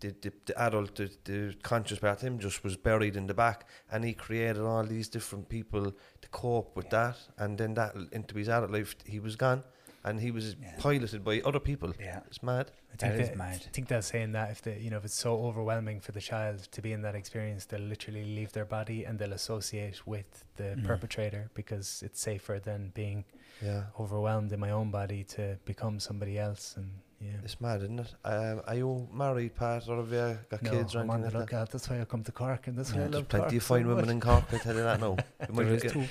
[0.00, 3.34] The, the, the adult, the, the conscious part of him just was buried in the
[3.34, 7.16] back, and he created all these different people to cope with that.
[7.38, 9.62] And then that into his adult life, he was gone
[10.04, 10.74] and he was Yeah.
[10.78, 11.92] piloted by other people.
[11.98, 12.20] Yeah.
[12.26, 12.70] It's mad.
[12.92, 13.62] I think is that- mad.
[13.66, 16.20] I think they're saying that if the you know if it's so overwhelming for the
[16.20, 20.44] child to be in that experience, they'll literally leave their body and they'll associate with
[20.56, 20.84] the Mm.
[20.84, 23.24] perpetrator because it's safer than being
[23.62, 23.84] Yeah.
[23.98, 26.76] overwhelmed in my own body to become somebody else.
[26.76, 26.90] And
[27.20, 28.14] yeah, It's mad, isn't it?
[28.24, 31.32] Um, are you married, Pat, or have you got no, kids or I'm on anything
[31.32, 31.54] the like that?
[31.56, 31.70] lookout.
[31.70, 33.54] That's why I come to Cork, and that's Yeah, why I There's love plenty Cork
[33.54, 34.12] of so fine women much.
[34.14, 35.16] in Cork, I tell you that now.
[35.48, 36.04] You might There is two.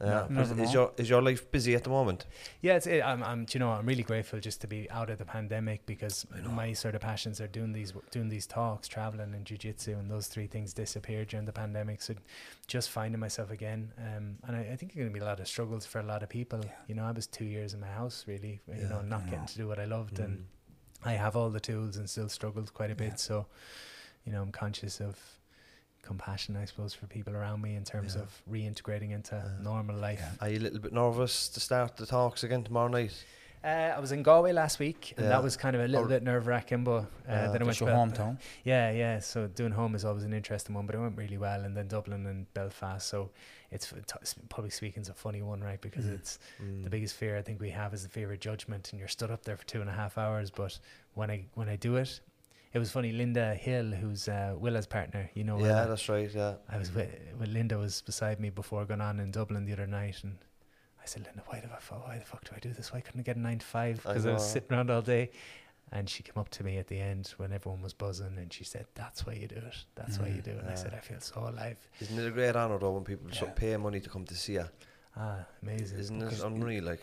[0.00, 0.26] Yeah.
[0.28, 2.26] No, Is, is your is your life busy at the moment?
[2.60, 5.18] Yeah, it's, it, I'm, I'm, you know, I'm really grateful just to be out of
[5.18, 9.44] the pandemic because my sort of passions are doing these, doing these talks, traveling, and
[9.44, 12.02] jujitsu, and those three things disappeared during the pandemic.
[12.02, 12.14] So,
[12.66, 15.40] just finding myself again, um, and I, I think there's going to be a lot
[15.40, 16.60] of struggles for a lot of people.
[16.88, 19.46] You know, I was two years in my house, really, you Yeah, know, not getting
[19.46, 20.24] to do what I loved, Mm.
[20.24, 20.44] and
[21.04, 23.10] I have all the tools and still struggled quite a bit.
[23.10, 23.14] Yeah.
[23.16, 23.46] So,
[24.24, 25.16] you know, I'm conscious of
[26.04, 28.22] compassion, I suppose, for people around me in terms Yeah.
[28.22, 30.20] of reintegrating into Uh, normal life.
[30.20, 30.32] yeah.
[30.46, 33.24] Are you a little bit nervous to start the talks again tomorrow night?
[33.64, 35.30] Uh, I was in Galway last week, and Yeah.
[35.30, 36.84] that was kind of a little Or- bit nerve wracking.
[36.84, 38.38] But uh, Ah, then I went to hometown.
[38.62, 39.20] Yeah, yeah.
[39.20, 41.64] So doing home is always an interesting one, but it went really well.
[41.64, 43.06] And then Dublin and Belfast.
[43.08, 43.30] So
[43.70, 45.80] it's t- public speaking's a funny one, right?
[45.80, 46.14] Because Mm.
[46.14, 46.84] it's Mm.
[46.84, 49.30] the biggest fear I think we have is the fear of judgment, and you're stood
[49.30, 50.50] up there for two and a half hours.
[50.50, 50.78] But
[51.14, 52.20] when I when I do it,
[52.74, 53.12] it was funny.
[53.12, 55.56] Linda Hill, who's uh, Willa's partner, you know.
[55.58, 56.30] yeah, Willa, that's right.
[56.34, 56.54] Yeah.
[56.68, 57.08] I was with,
[57.38, 60.36] with Linda was beside me before going on in Dublin the other night, and
[61.02, 62.92] I said, Linda, why the fuck, why the fuck do I do this?
[62.92, 63.96] Why couldn't I get a nine to five?
[64.02, 65.30] Because I, was sitting around all day.
[65.92, 68.64] And she came up to me at the end when everyone was buzzing, and she
[68.64, 69.76] said, "That's why you do it.
[69.94, 72.26] That's why you Mm, do it." And I said, "I feel so alive." Isn't it
[72.26, 73.44] a great honour though when people Yeah.
[73.54, 74.64] pay money to come to see you?
[75.14, 75.98] Ah, amazing.
[75.98, 76.84] Isn't it Because unreal?
[76.84, 77.02] Like,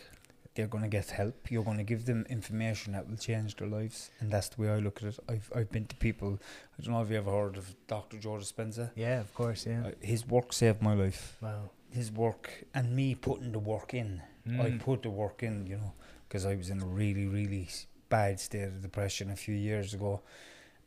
[0.54, 1.50] They're going to get help.
[1.50, 4.68] You're going to give them information that will change their lives, and that's the way
[4.68, 5.18] I look at it.
[5.28, 6.38] I've I've been to people.
[6.78, 8.18] I don't know if you ever heard of Dr.
[8.18, 8.90] George Dispenza.
[8.94, 9.64] Yeah, of course.
[9.66, 9.86] Yeah.
[9.86, 11.36] Uh, his work saved my life.
[11.40, 11.70] wow.
[11.90, 14.22] His work and me putting the work in.
[14.46, 14.80] I Mm.
[14.80, 15.92] put the work in, you know,
[16.28, 17.68] because I was in a really, really
[18.08, 20.20] bad state of depression a few years ago,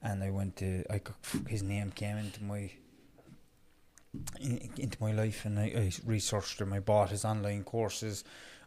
[0.01, 0.83] and I went to.
[0.91, 1.01] I
[1.47, 2.71] his name came into my
[4.39, 6.73] in, into my life, and I, I researched him.
[6.73, 8.23] I bought his online courses.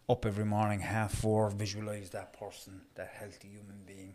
[0.09, 4.15] Up every morning, half four, visualize that person, that healthy human being,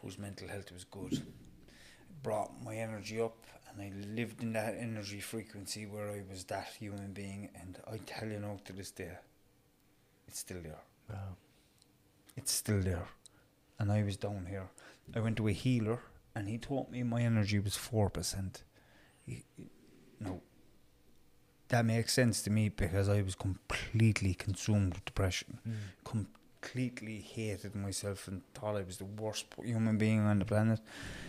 [0.00, 1.12] whose mental health was good.
[1.14, 1.22] It
[2.22, 6.68] Brought my energy up, and I lived in that energy frequency where I was that
[6.78, 7.50] human being.
[7.60, 9.10] And I tell you now, to this day,
[10.28, 10.82] it's still there.
[11.10, 11.36] Wow.
[12.36, 13.08] It's still there.
[13.78, 14.68] And I was down here.
[15.14, 16.00] I went to a healer
[16.34, 18.62] and he taught me my energy was 4%.
[19.22, 19.44] He,
[20.20, 20.40] no,
[21.68, 25.58] that makes sense to me because I was completely consumed with depression.
[25.68, 26.26] Mm.
[26.62, 30.80] Completely hated myself and thought I was the worst human being on the planet.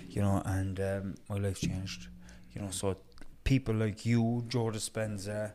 [0.08, 2.08] You know, and um, my life changed.
[2.54, 2.98] You know, so
[3.44, 5.52] people like you, Joe Dispenza,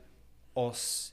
[0.57, 1.13] us,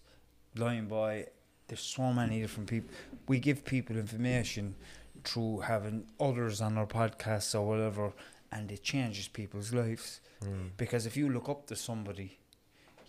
[0.55, 1.25] Lion Boy,
[1.67, 2.93] there's so many different people.
[3.27, 4.75] We give people information
[5.23, 8.11] through having others on our podcasts or whatever,
[8.51, 10.19] and it changes people's lives.
[10.43, 10.71] mm.
[10.75, 12.37] Because if you look up to somebody,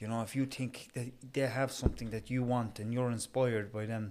[0.02, 3.72] you know, if you think that they have something that you want and you're inspired
[3.72, 4.04] by them,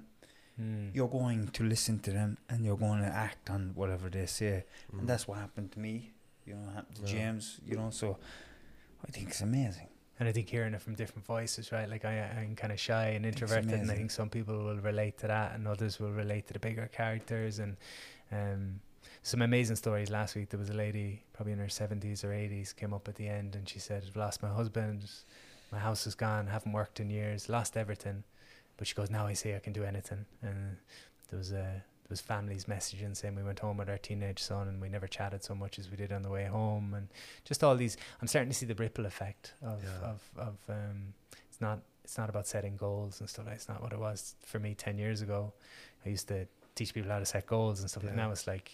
[0.59, 0.93] Mm.
[0.93, 4.55] you're going to listen to them and you're going to act on whatever they say.
[4.93, 4.99] Mm.
[4.99, 5.95] And that's what happened to me,
[6.45, 7.13] you know, happened to Yeah.
[7.17, 8.07] James, you know, so
[9.07, 9.87] I think it's amazing.
[10.19, 11.89] And I think hearing it from different voices, right?
[11.89, 15.17] Like I, I'm kind of shy and introverted, and I think some people will relate
[15.19, 17.57] to that, and others will relate to the bigger characters.
[17.63, 17.71] And
[18.31, 18.81] um,
[19.23, 20.09] some amazing stories.
[20.11, 23.15] Last week there was a lady, probably in her 70s or 80s, came up at
[23.15, 25.09] the end, and she said, "I've lost my husband,
[25.72, 28.24] my house is gone, haven't worked in years, lost everything."
[28.78, 30.78] But she goes, "Now I see I can do anything." And
[31.30, 34.67] there was a there was families messaging saying we went home with our teenage son
[34.67, 37.07] and we never chatted so much as we did on the way home, and
[37.45, 37.95] just all these.
[38.22, 40.09] I'm starting to see the ripple effect of Yeah.
[40.11, 41.13] of of um,
[41.49, 43.45] it's not it's not about setting goals and stuff.
[43.45, 45.53] like It's not what it was for me ten years ago.
[46.05, 48.03] I used to teach people how to set goals and stuff.
[48.03, 48.24] Like Yeah.
[48.26, 48.72] now it's like,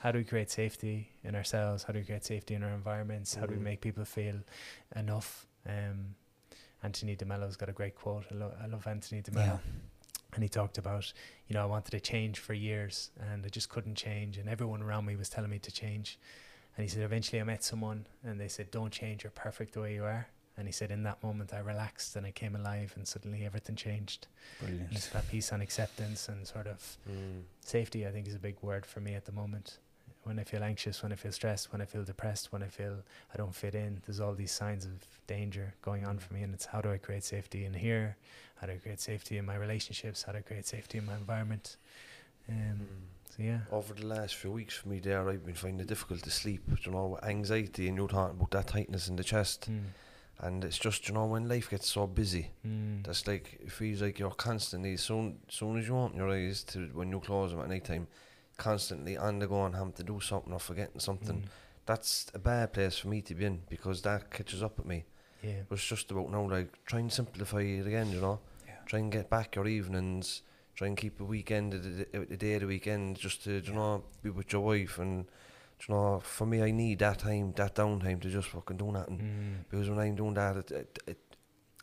[0.00, 1.84] how do we create safety in ourselves?
[1.84, 3.34] How do we create safety in our environments?
[3.34, 3.64] How do we Mhm.
[3.64, 4.40] make people feel
[4.96, 5.46] enough?
[5.66, 6.16] Um,
[6.82, 8.24] Anthony DeMello's got a great quote.
[8.30, 9.36] I, lo- I love Anthony DeMello.
[9.46, 9.58] Yeah.
[10.34, 11.12] and he talked about
[11.48, 14.38] you know I wanted to change for years and I just couldn't change.
[14.38, 16.18] And everyone around me was telling me to change.
[16.76, 19.80] And he said eventually I met someone and they said don't change you're perfect the
[19.80, 20.26] way you are
[20.56, 23.76] and he said in that moment I relaxed and I came alive and suddenly everything
[23.76, 24.26] changed.
[24.60, 26.78] And it's that peace and acceptance and sort of
[27.10, 27.42] Mm.
[27.60, 29.78] safety I think is a big word for me at the moment
[30.24, 32.94] when I feel anxious when I feel stressed when I feel depressed when I feel
[33.32, 34.92] I don't fit in there's all these signs of
[35.26, 38.16] danger going on for me and it's how do I create safety in here
[38.56, 41.14] how do I create safety in my relationships how do I create safety in my
[41.14, 41.76] environment
[42.48, 42.86] um, Mm.
[43.36, 46.22] so yeah Over the last few weeks for me there, I've been finding it difficult
[46.22, 46.62] to sleep.
[46.84, 49.70] You know, with anxiety, and you're talking about that tightness in the chest.
[49.70, 49.84] Mm.
[50.40, 53.04] And it's just you know when life gets so busy, Mm.
[53.06, 56.78] that's like it feels like you're constantly soon soon as you open your eyes to
[56.92, 58.06] when you close them at night time,
[58.62, 61.38] constantly on the go and having to do something or forgetting something.
[61.42, 61.48] Mm.
[61.86, 65.04] That's a bad place for me to be in because that catches up with me.
[65.42, 65.62] Yeah.
[65.68, 68.38] But it's just about now like try and simplify it again, you know.
[68.66, 68.74] Yeah.
[68.86, 70.42] Try and get back your evenings.
[70.76, 73.72] Try and keep a weekend, a, a, a day of the weekend, just to you
[73.74, 75.26] know be with your wife and
[75.86, 76.20] you know.
[76.24, 79.18] For me, I need that time, that downtime to just fucking do nothing.
[79.18, 79.70] Mm.
[79.70, 81.18] Because when I'm doing that, it, it, it,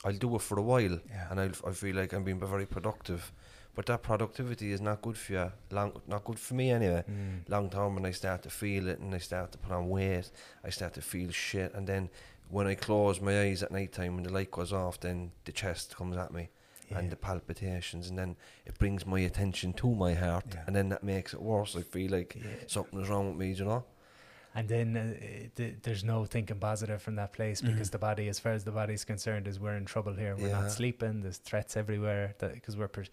[0.05, 1.27] I'll do it for a while, Yeah.
[1.30, 3.32] and I'll, I feel like I'm being very productive.
[3.80, 7.01] But that productivity is not good for you, long, not good for me anyway.
[7.09, 7.47] Mm.
[7.49, 10.30] Long term, when I start to feel it and I start to put on weight,
[10.65, 12.09] I start to feel shit, and then
[12.49, 15.53] when I close my eyes at night time when the light goes off, then the
[15.53, 16.49] chest comes at me
[16.91, 20.63] and the palpitations, and then it brings my attention to my heart, Yeah.
[20.67, 21.77] and then that makes it worse.
[21.77, 22.41] I feel like Yeah.
[22.67, 23.86] something is wrong with me, you know.
[24.56, 27.91] And then uh, th- there's no thinking positive from that place because Mhm.
[27.91, 30.36] the body, as far as the body's concerned, is we're in trouble here.
[30.36, 30.62] We're Yeah.
[30.62, 31.22] not sleeping.
[31.22, 32.34] There's threats everywhere.
[32.39, 33.06] Because we're, per-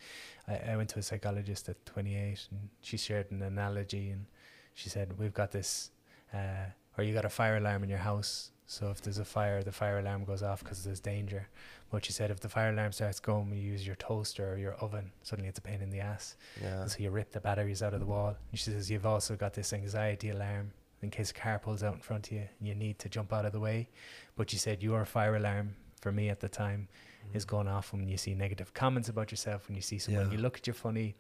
[0.49, 4.27] I, I went to a psychologist at 28, and she shared an analogy, and
[4.75, 5.91] she said we've got this,
[6.33, 6.67] uh,
[6.97, 8.51] or you got a fire alarm in your house.
[8.69, 11.49] So if there's a fire, the fire alarm goes off because there's danger.
[11.91, 14.73] But she said if the fire alarm starts going, you use your toaster or your
[14.77, 16.35] oven, suddenly it's a pain in the ass.
[16.61, 18.37] Yeah, And so you rip the batteries out of the wall.
[18.51, 20.73] And she says you've also got this anxiety alarm
[21.03, 23.33] in case a car pulls out in front of you and you need to jump
[23.33, 23.89] out of the way.
[24.37, 26.89] But you said your fire alarm for me at the time
[27.33, 27.49] is mm.
[27.49, 30.33] going off when you see negative comments about yourself, when you see someone, Yeah.
[30.33, 31.15] you look at you funny.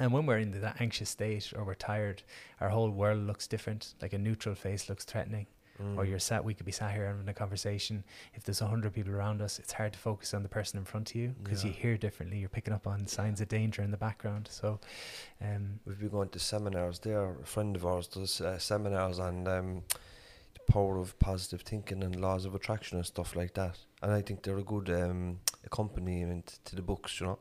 [0.00, 2.22] And when we're in that anxious state or we're tired,
[2.60, 3.94] our whole world looks different.
[4.00, 5.46] Like a neutral face looks threatening.
[5.78, 6.08] Or Mm.
[6.08, 8.02] you're sat, we could be sat here having a conversation.
[8.34, 10.84] If there's a hundred people around us, it's hard to focus on the person in
[10.84, 12.38] front of you because you hear differently.
[12.38, 14.48] You're picking up on signs of danger in the background.
[14.50, 14.80] So,
[15.40, 17.36] um, We've been going to seminars there.
[17.40, 19.82] A friend of ours does uh, seminars on um,
[20.54, 23.78] the power of positive thinking and laws of attraction and stuff like that.
[24.02, 27.38] And I think they're a good um, accompaniment to the books, you know.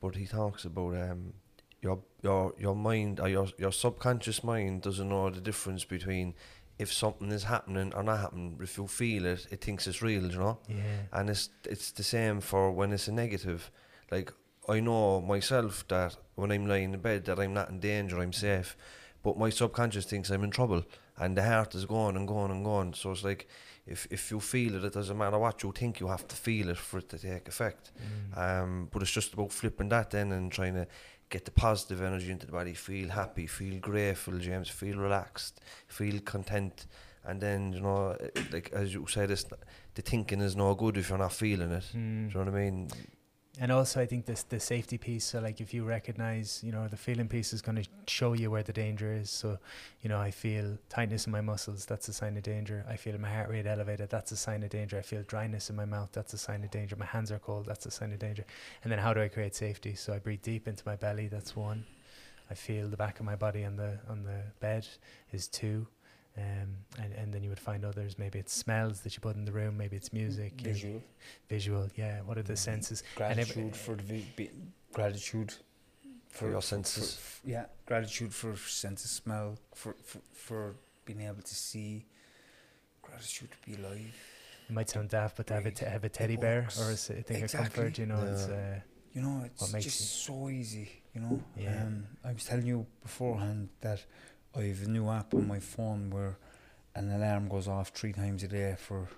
[0.00, 1.32] But he talks about um,
[1.80, 6.34] your your your mind or your your subconscious mind doesn't know the difference between
[6.78, 8.58] if something is happening or not happening.
[8.62, 11.06] If you feel it, it thinks it's real, you know yeah.
[11.12, 13.70] and it's it's the same for when it's a negative.
[14.10, 14.32] Like
[14.68, 18.32] I know myself that when I'm lying in bed that I'm not in danger, I'm
[18.32, 18.76] safe,
[19.22, 20.84] but my subconscious thinks I'm in trouble,
[21.16, 22.94] and the heart is going and going and going.
[22.94, 23.48] So it's like
[23.86, 26.68] if if you feel it, it doesn't matter what you think, you have to feel
[26.68, 27.90] it for it to take effect.
[27.98, 28.38] Mm.
[28.38, 30.86] Um, but it's just about flipping that then and trying to
[31.30, 32.74] get the positive energy into the body.
[32.74, 34.68] Feel happy, feel grateful, James.
[34.68, 36.86] Feel relaxed, feel content,
[37.24, 38.16] and then you know,
[38.52, 39.44] like as you said, it's,
[39.94, 41.84] the thinking is no good if you're not feeling it.
[41.94, 42.32] Mm.
[42.32, 42.88] Do you know what I mean?
[43.60, 45.24] And also, I think this the safety piece.
[45.24, 48.52] So, like, if you recognize, you know, the feeling piece is going to show you
[48.52, 49.30] where the danger is.
[49.30, 49.58] So,
[50.00, 51.84] you know, I feel tightness in my muscles.
[51.84, 52.84] That's a sign of danger.
[52.88, 54.10] I feel my heart rate elevated.
[54.10, 54.96] That's a sign of danger.
[54.96, 56.10] I feel dryness in my mouth.
[56.12, 56.94] That's a sign of danger.
[56.94, 57.66] My hands are cold.
[57.66, 58.44] That's a sign of danger.
[58.84, 59.96] And then, how do I create safety?
[59.96, 61.26] So, I breathe deep into my belly.
[61.26, 61.84] That's one.
[62.50, 64.86] I feel the back of my body on the on the bed
[65.32, 65.88] is two.
[66.38, 66.68] Um,
[67.02, 68.16] and, and then you would find others.
[68.18, 69.76] Maybe it's smells that you put in the room.
[69.76, 70.52] Maybe it's music.
[70.60, 71.02] you know, Visual.
[71.48, 71.88] Visual.
[71.96, 72.20] Yeah.
[72.26, 73.02] What are the senses?
[73.20, 74.50] And every- Gratitude for the vi- be,
[74.92, 75.54] gratitude
[76.28, 77.16] For your senses.
[77.18, 80.74] f- yeah, gratitude for sense of smell, for, for for
[81.06, 82.04] being able to see,
[83.02, 84.14] gratitude to be alive.
[84.68, 86.84] It might sound daft, but to have a, te- have a It teddy bear or
[86.84, 87.06] a works.
[87.06, 87.46] thing Exactly.
[87.66, 88.80] of comfort, you know, it's uh,
[89.14, 90.88] You know, it's makes just you- so easy.
[91.14, 91.82] You know, Yeah.
[91.84, 94.04] um, I was telling you beforehand that
[94.58, 96.36] I have a new app on my phone where
[96.94, 99.08] an alarm goes off three times a day for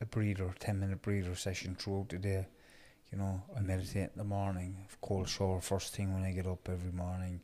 [0.00, 2.46] a breather, ten minute breather session throughout the day.
[3.12, 6.68] You know, I meditate in the morning, cold shower first thing when I get up
[6.68, 7.40] every morning.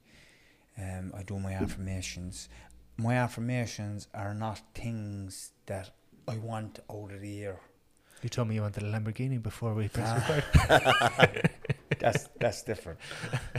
[0.76, 2.48] Um, I do my affirmations.
[2.96, 5.90] My affirmations are not things that
[6.28, 7.60] I want out of the air.
[8.22, 10.34] you told me you wanted a Lamborghini before we press Ah.
[10.68, 11.50] record.
[12.00, 12.98] that's that's different.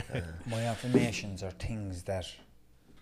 [0.46, 2.26] My affirmations are things that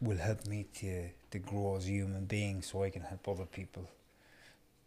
[0.05, 3.47] will help me to to grow as a human being, so I can help other
[3.47, 3.89] people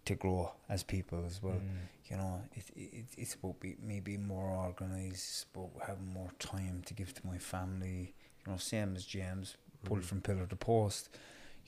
[0.05, 1.55] to grow as people as well.
[1.55, 2.09] Mm.
[2.09, 5.15] You know, it, it it's about be, me being more organised.
[5.15, 8.13] It's about having more time to give to my family.
[8.45, 11.09] You know, same as James, pulled from pillar to post.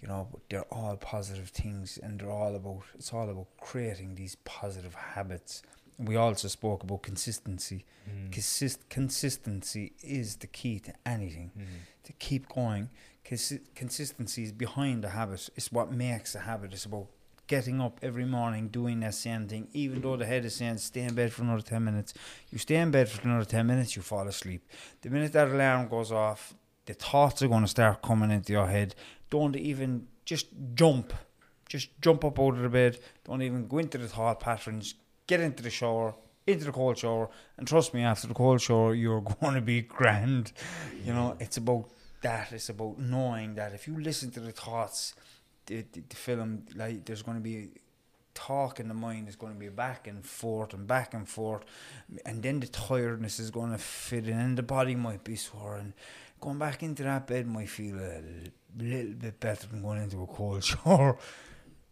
[0.01, 2.83] You know, but they're all positive things, and they're all about.
[2.95, 5.61] It's all about creating these positive habits.
[5.97, 7.83] We also spoke about consistency.
[8.09, 8.31] Mm.
[8.31, 11.51] Consist- consistency is the key to anything.
[11.59, 11.65] Mm.
[12.05, 12.89] To keep going,
[13.29, 15.49] Consi- consistency is behind the habit.
[15.55, 16.73] It's what makes a habit.
[16.73, 17.07] It's about
[17.45, 21.01] getting up every morning, doing that same thing, even though the head is saying stay
[21.01, 22.13] in bed for another 10 minutes.
[22.49, 24.67] You stay in bed for another 10 minutes, you fall asleep.
[25.01, 26.55] The minute that alarm goes off,
[26.85, 28.95] the thoughts are going to start coming into your head.
[29.29, 31.13] Don't even just jump.
[31.67, 32.97] Just jump up out of the bed.
[33.25, 34.95] Don't even go into the thought patterns.
[35.27, 36.15] Get into the shower,
[36.47, 39.81] into the cold shower, and trust me, after the cold shower, you're going to be
[39.81, 40.51] grand.
[41.05, 41.89] You know, it's about
[42.21, 42.51] that.
[42.51, 45.13] It's about knowing that if you listen to the thoughts,
[45.65, 47.69] the, the, the film, like there's going to be
[48.39, 51.63] talk in the mind is going to be back and forth and back and forth,
[52.25, 55.75] and then the tiredness is going to fit in, and the body might be sore,
[55.75, 55.93] and
[56.39, 58.21] going back into that bed might feel a
[58.77, 61.17] little bit better than going into a cold shower.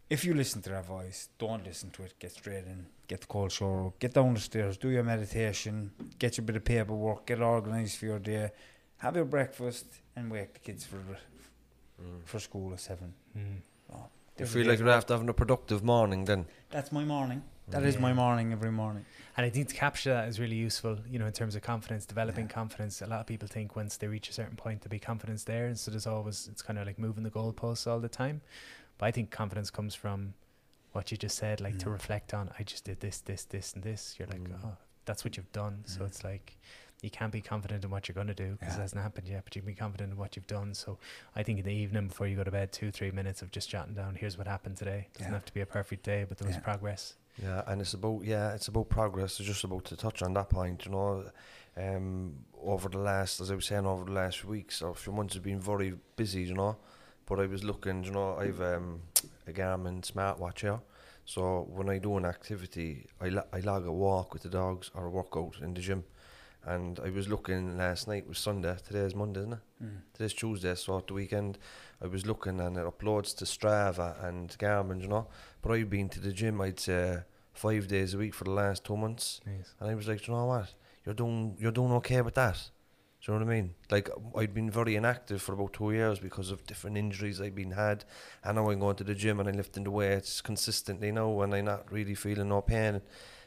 [0.08, 2.14] If you listen to that voice, don't listen to it.
[2.18, 6.38] Get straight in, get the cold shower, get down the stairs, do your meditation, get
[6.38, 8.50] your bit of paperwork, get organised for your day,
[8.98, 9.84] have your breakfast,
[10.18, 12.24] and wake the kids for mm.
[12.24, 13.14] for school at seven.
[13.36, 13.62] Mm.
[13.92, 14.06] Oh,
[14.38, 16.46] You feel like you're after having a productive morning then.
[16.70, 17.42] that's my morning.
[17.68, 17.72] Mm.
[17.72, 19.04] That is my morning every morning.
[19.36, 22.06] And I think to capture that is really useful, you know, in terms of confidence,
[22.06, 23.02] developing confidence.
[23.02, 25.66] A lot of people think once they reach a certain point, there'll be confidence there.
[25.66, 28.40] And so there's always, it's kind of like moving the goalposts all the time.
[28.96, 30.34] But I think confidence comes from
[30.92, 33.82] what you just said, like to reflect on, I just did this, this, this, and
[33.84, 34.16] this.
[34.18, 35.84] You're like, oh, that's what you've done.
[35.84, 36.56] So it's like,
[37.02, 38.78] you can't be confident in what you're going to do because Yeah.
[38.80, 40.74] it hasn't happened yet, but you can be confident in what you've done.
[40.74, 40.98] So
[41.36, 43.70] I think in the evening before you go to bed, two, three minutes of just
[43.70, 45.08] jotting down, here's what happened today.
[45.14, 45.36] Doesn't Yeah.
[45.36, 46.62] have to be a perfect day, but there was Yeah.
[46.62, 47.14] progress.
[47.40, 49.38] Yeah, and it's about yeah, it's about progress.
[49.38, 51.30] It's just about to touch on that point, you know.
[51.76, 55.34] Um, over the last, as I was saying, over the last weeks or few months,
[55.34, 56.76] have been very busy, you know.
[57.26, 59.02] But I was looking, you know, I've um,
[59.46, 60.80] a Garmin smartwatch here,
[61.24, 64.90] so when I do an activity, I lo- I log a walk with the dogs
[64.94, 66.02] or a workout in the gym.
[66.68, 68.76] And I was looking last night was Sunday.
[68.86, 69.58] Today is Monday, isn't it?
[69.82, 69.88] Mm.
[70.12, 71.56] Today's Tuesday, so at the weekend
[72.02, 75.28] I was looking and it uploads to Strava and Garmin, you know.
[75.62, 77.20] But I've been to the gym, I'd say
[77.54, 79.72] five days a week for the last two months, Nice.
[79.80, 80.74] and I was like, you know what,
[81.06, 82.70] you're doing, you're doing okay with that.
[83.24, 83.74] Do you know what I mean?
[83.90, 87.72] Like I'd been very inactive for about two years because of different injuries I've been
[87.72, 88.04] had,
[88.44, 91.54] and now I'm going to the gym and I'm lifting the weights consistently now, and
[91.54, 93.00] I'm not really feeling no pain,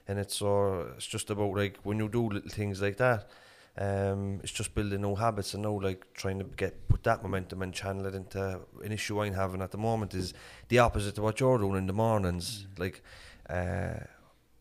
[0.08, 3.30] and it's so it's just about like when you do little things like that.
[3.78, 7.62] Um, it's just building new habits and now like trying to get put that momentum
[7.62, 10.34] and channel it into an issue I'm having at the moment is
[10.68, 12.68] the opposite to what you're doing in the mornings.
[12.78, 13.02] Like,
[13.49, 13.93] uh,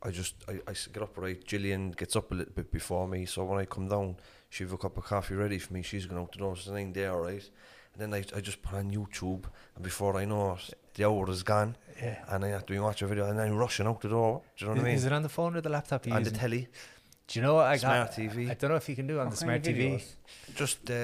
[0.03, 1.45] I just I, I get up right.
[1.45, 4.17] Gillian gets up a little bit before me, so when I come down,
[4.49, 5.83] she have a cup of coffee ready for me.
[5.83, 7.51] She's going out the door, so I'm there, right?
[7.93, 11.29] And then I, I just put on YouTube, and before I know it, the hour
[11.31, 12.17] is gone, Yeah.
[12.29, 14.43] and I have to be watching a video, and I'm rushing out the door.
[14.57, 14.95] Do you know what I mean?
[14.97, 16.69] Is it on the phone or the laptop you on the telly,
[17.29, 17.81] Do you know what I got?
[17.81, 18.51] Smart TV.
[18.51, 20.03] I don't know if you can do it on What the smart TV.
[20.57, 20.95] just uh,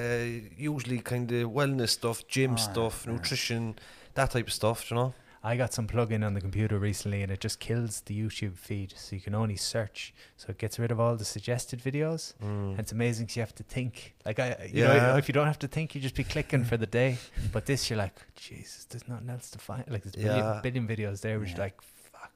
[0.57, 3.13] usually kind of wellness stuff, gym Ah, stuff, yeah.
[3.13, 3.75] nutrition,
[4.15, 4.79] that type of stuff.
[4.89, 5.13] do You know.
[5.51, 8.93] I got some plug-in on the computer recently, and it just kills the YouTube feed,
[8.97, 10.13] so you can only search.
[10.35, 12.33] So it gets rid of all the suggested videos.
[12.43, 12.71] Mm.
[12.71, 13.93] And it's amazing 'cause you have to think.
[14.25, 15.17] Like I, you know, Yeah.
[15.17, 17.11] if you don't have to think, you just be clicking for the day.
[17.53, 19.83] But this, you're like, Jesus, there's nothing else to find.
[19.89, 20.59] Like there's a billion, Yeah.
[20.61, 21.55] billion videos there, which Yeah.
[21.57, 21.81] you're like,
[22.11, 22.33] fuck.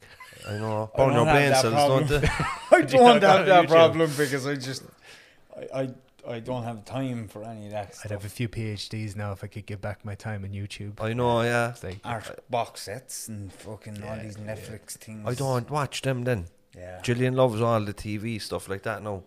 [0.47, 0.89] I know.
[0.95, 2.22] I Burn don't your have brain cells, don't problem.
[2.22, 2.28] they?
[2.78, 3.70] I don't not have that YouTube?
[3.70, 4.84] problem because I just
[5.59, 5.89] I, I
[6.28, 8.12] I don't have time for any of that I'd stuff.
[8.12, 11.02] have a few PhDs now if I could give back my time on YouTube.
[11.02, 11.42] I know.
[11.42, 11.70] Yeah.
[11.72, 14.56] It's like, art box sets and fucking all Yeah, these yeah.
[14.56, 15.28] Netflix things.
[15.28, 16.46] I don't watch them then.
[16.78, 17.02] Yeah.
[17.02, 19.24] Gillian loves all the TV stuff like that now,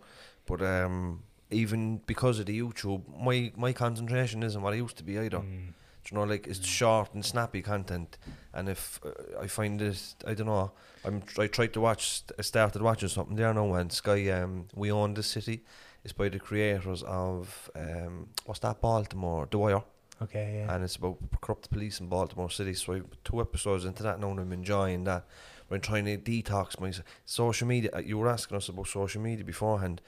[0.47, 5.05] but um, even because of the YouTube, my my concentration isn't what it used to
[5.05, 5.39] be either.
[5.41, 5.67] mm,
[6.05, 8.17] Do you know, like it's short and snappy content,
[8.55, 10.73] and if uh, I find this, I don't know.
[11.05, 12.23] I'm I tried to watch.
[12.39, 14.31] I started watching something there now, and Sky.
[14.31, 15.65] Um, we own the city.
[16.05, 19.83] It's by the creators of um, what's that Baltimore, The Wire,
[20.23, 20.75] okay, yeah.
[20.75, 22.75] and it's about corrupt police in Baltimore City.
[22.75, 25.25] So I've two episodes into that now, and I'm enjoying that.
[25.69, 26.93] But I'm trying to detox my
[27.25, 27.91] social media.
[27.95, 30.03] uh, You were asking us about social media beforehand.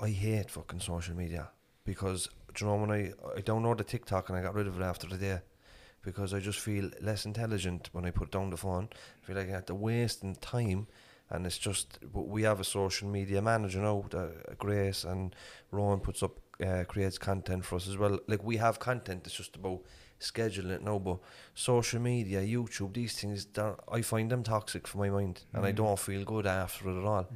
[0.00, 1.50] I hate fucking social media
[1.84, 4.82] because do you know when I I downloaded TikTok and I got rid of it
[4.84, 5.38] after the day
[6.02, 8.88] because I just feel less intelligent when I put down the phone.
[9.22, 10.86] I feel like I have to waste in time.
[11.30, 15.34] And it's just, we have a social media manager now, uh, Grace, and
[15.70, 18.18] Rowan puts up, uh, creates content for us as well.
[18.26, 19.80] Like we have content, it's just about
[20.20, 20.98] scheduling it now.
[20.98, 21.18] But
[21.54, 23.46] social media, YouTube, these things,
[23.92, 27.04] I find them toxic for my mind, and I don't feel good after it at
[27.04, 27.28] all.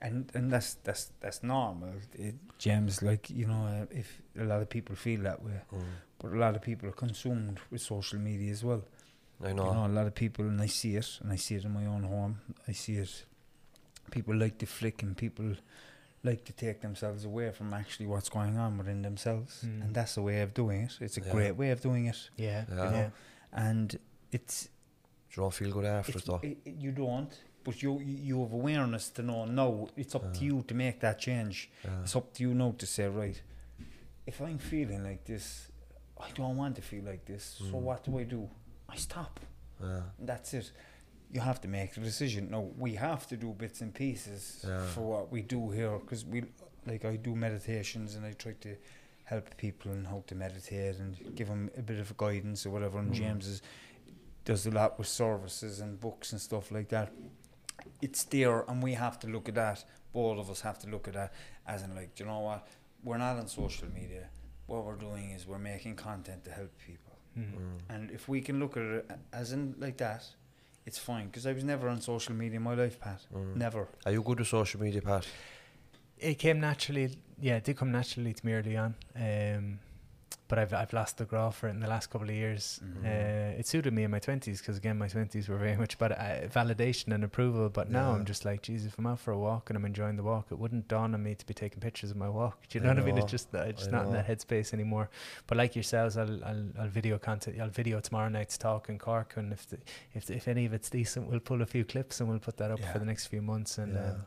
[0.00, 1.94] and and that's that's that's normal.
[2.14, 5.60] It, James, like you know, uh, if a lot of people feel that way,
[6.18, 8.82] but a lot of people are consumed with social media as well.
[9.42, 9.72] I You know.
[9.72, 11.84] know, a lot of people, and I see it, and I see it in my
[11.86, 12.40] own home.
[12.66, 13.24] I see it.
[14.10, 15.54] People like to flick, and people
[16.22, 19.82] like to take themselves away from actually what's going on within themselves, Mm.
[19.82, 20.96] and that's a way of doing it.
[21.00, 21.32] It's a Yeah.
[21.32, 22.74] great way of doing it, yeah, Yeah.
[22.76, 22.90] yeah.
[22.90, 23.12] know.
[23.52, 23.98] and
[24.32, 24.64] it's
[25.30, 26.40] Do you not feel good after it's, though?
[26.42, 27.32] it, it- you don't,
[27.62, 29.44] but you you you have awareness to know.
[29.44, 31.70] No, it's up to you to make that change.
[31.84, 32.02] Yeah.
[32.02, 33.40] It's up to you now to say, right,
[34.26, 35.68] if I'm feeling like this,
[36.18, 37.44] I don't want to feel like this.
[37.58, 37.82] So Mm.
[37.82, 38.48] what do I do?
[38.88, 39.40] I stop.
[39.80, 40.00] Yeah.
[40.18, 40.72] And that's it.
[41.32, 42.50] You have to make the decision.
[42.50, 44.86] No, we have to do bits and pieces Yeah.
[44.86, 46.44] for what we do here because we,
[46.86, 48.76] like, I do meditations and I try to
[49.24, 52.98] help people and how to meditate and give them a bit of guidance or whatever.
[52.98, 53.14] And hmm.
[53.14, 53.62] James is,
[54.44, 57.12] does a lot with services and books and stuff like that.
[58.00, 59.84] It's there, and we have to look at that.
[60.12, 61.34] All of us have to look at that
[61.66, 62.66] as in, like, do you know what?
[63.02, 64.28] We're not on social media.
[64.66, 67.05] What we're doing is we're making content to help people.
[67.36, 67.42] Hmm.
[67.42, 67.94] Mm.
[67.94, 70.24] And if we can look at it as in like that,
[70.86, 71.26] it's fine.
[71.26, 73.20] Because I was never on social media in my life, Pat.
[73.34, 73.56] Mm.
[73.56, 73.88] Never.
[74.04, 75.26] Are you good with social media, Pat?
[76.18, 77.18] It came naturally.
[77.40, 78.94] Yeah, it did come naturally to me early on.
[79.14, 79.78] Um,
[80.48, 82.80] but I've I've lost the graph for it in the last couple of years.
[83.04, 86.12] Uh, it suited me in my twenties because again, my twenties were very much about
[86.12, 87.68] uh, validation and approval.
[87.68, 88.16] But now Yeah.
[88.16, 90.46] I'm just like, Jesus, if I'm out for a walk and I'm enjoying the walk,
[90.50, 92.68] it wouldn't dawn on me to be taking pictures of my walk.
[92.68, 93.18] Do you I know, what I mean?
[93.18, 95.10] It's just I'm just I not in that headspace anymore.
[95.46, 97.60] But like yourselves, I'll I'll, I'll video content.
[97.60, 99.78] I'll video tomorrow night's talk in Cork, and if the,
[100.14, 102.70] if if any of it's decent, we'll pull a few clips and we'll put that
[102.70, 102.92] up Yeah.
[102.92, 103.78] for the next few months.
[103.78, 104.10] And Yeah.
[104.10, 104.22] um,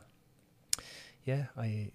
[1.24, 1.92] yeah, I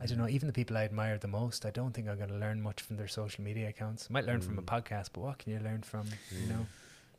[0.00, 0.28] I don't know.
[0.28, 2.82] Even the people I admire the most, I don't think I'm going to learn much
[2.82, 4.08] from their social media accounts.
[4.10, 6.06] I might learn from a podcast, but what can you learn from?
[6.30, 6.66] You know,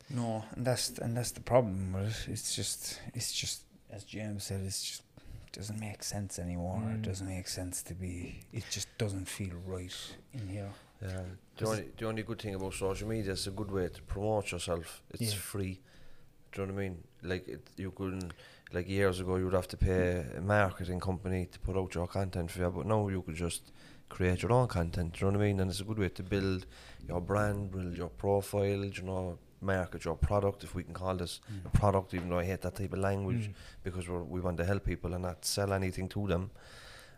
[0.09, 2.32] No, and that's and that's the problem with it.
[2.34, 5.03] It's just it's just as James said, it's just
[5.53, 6.82] doesn't make sense anymore.
[6.93, 7.07] It Mm.
[7.09, 8.43] doesn't make sense to be.
[8.53, 9.95] It just doesn't feel right
[10.34, 10.71] in here.
[11.01, 11.23] Yeah.
[11.57, 14.51] The only, the only good thing about social media is a good way to promote
[14.51, 15.01] yourself.
[15.09, 15.39] It's Yeah.
[15.39, 15.82] free.
[16.51, 17.03] Do you know what I mean?
[17.23, 18.34] Like it, you couldn't,
[18.74, 22.07] like years ago, you would have to pay a marketing company to put out your
[22.07, 23.72] content for you, but now you could just
[24.09, 25.13] create your own content.
[25.13, 25.59] Do you know what I mean?
[25.59, 26.65] And it's a good way to build
[27.07, 28.86] your brand, build your profile.
[28.86, 32.45] You know, market your product, if we can call this a product, even though I
[32.45, 33.49] hate that type of language,
[33.84, 36.51] because we're, we want to help people and not sell anything to them.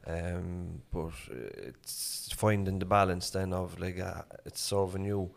[0.07, 5.29] Um, but it's finding the balance then of like uh, it's serving you,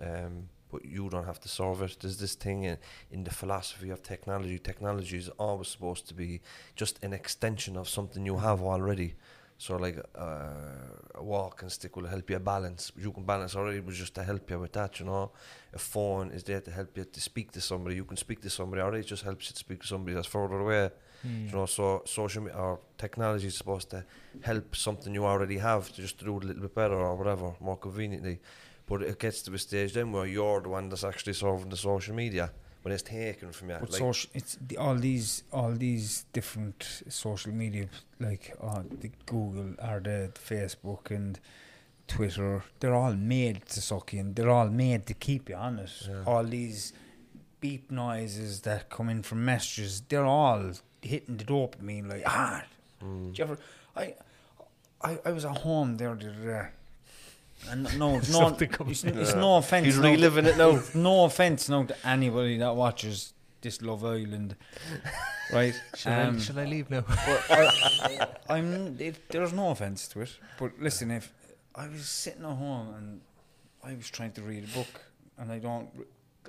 [0.00, 1.96] um, but you don't have to serve it.
[2.00, 2.76] There's this thing in,
[3.10, 4.58] in the philosophy of technology.
[4.58, 6.40] Technology is always supposed to be
[6.74, 9.14] just an extension of something you have already.
[9.56, 12.92] So like uh, a walking stick will help you balance.
[13.04, 15.30] You can balance already, but just to help you with that, you know.
[15.72, 17.94] A phone is there to help you to speak to somebody.
[17.96, 19.00] You can speak to somebody already.
[19.04, 20.90] It just helps you to speak to somebody that's further away.
[21.46, 24.04] You know, so social media or technology is supposed to
[24.42, 27.54] help something you already have to just do it a little bit better or whatever,
[27.60, 28.40] more conveniently.
[28.86, 31.76] But it gets to a stage then where you're the one that's actually serving the
[31.76, 32.50] social media
[32.82, 33.76] when it's taken from you.
[33.80, 37.88] But like, social, it's the, all these all these different social media
[38.20, 41.40] like uh, the Google or the, Facebook and
[42.06, 42.62] Twitter.
[42.80, 44.34] They're all made to suck in.
[44.34, 45.90] They're all made to keep you on it.
[46.26, 46.92] All these
[47.60, 50.02] beep noises that come in from messages.
[50.02, 52.66] They're all hitting the dopamine like hard.
[53.02, 53.32] Mm.
[53.32, 53.58] Do you ever?
[53.96, 54.14] I,
[55.00, 56.68] I I was at home there the other day.
[57.70, 59.86] And no, it's no, Something comes it's, it's no offense.
[59.86, 60.80] He's no to- reliving it now.
[60.94, 64.56] no offense now to anybody that watches this Love Island,
[65.52, 65.74] right?
[65.96, 67.00] shall, Um, I, shall I leave now?
[67.08, 71.32] but I, I'm it, there's no offense to it, but listen, if
[71.74, 73.20] I was sitting at home and
[73.82, 75.00] I was trying to read a book,
[75.38, 75.88] and I don't,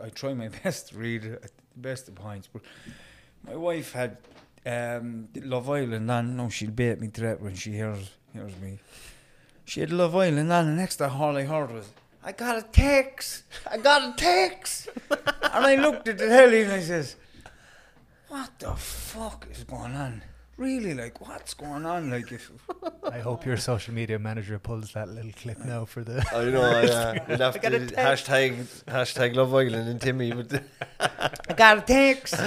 [0.03, 2.61] I try my best to read at the best of points, but
[3.47, 4.18] my wife had
[4.66, 6.36] um, Love Island on.
[6.36, 8.80] No, she'll bait me to it when she hears hears me.
[9.66, 11.89] She had Love Island on, and next to all I heard was,
[12.24, 16.72] "I got a text, I got a text," and I looked at the telly and
[16.72, 17.16] I says,
[18.30, 20.22] "What the fuck is going on?"
[20.57, 22.09] Really, like, what's going on?
[22.09, 22.49] Like, if
[23.11, 26.26] I hope your social media manager pulls that little clip now for the.
[26.32, 27.26] I know, yeah.
[27.28, 30.32] We'd have to hashtag, hashtag Love Island and Timmy.
[30.32, 30.63] With the
[31.49, 32.39] I got a text.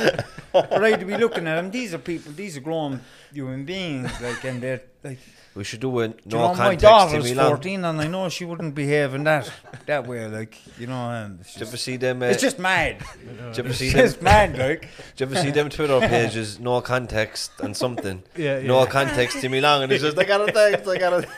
[0.54, 1.70] right I'd be looking at them.
[1.70, 2.32] These are people.
[2.32, 3.00] These are grown
[3.30, 4.10] human beings.
[4.22, 5.18] Like, and they're like.
[5.58, 8.06] We should do a Do you no know, my context daughter's Timmy 14 and I
[8.06, 9.50] know she wouldn't behave in that
[9.86, 10.24] that way.
[10.28, 12.22] Like, you know, um, it's, you ever just, see them?
[12.22, 12.98] Uh, it's just mad.
[13.18, 14.04] did you ever see It's them?
[14.06, 14.82] just mad, like.
[15.16, 16.60] Did you ever see them Twitter pages?
[16.60, 18.22] No context and something.
[18.36, 18.86] Yeah, No yeah.
[18.86, 20.88] context Timmy Long, and he's just I got a text.
[20.88, 21.28] I got a.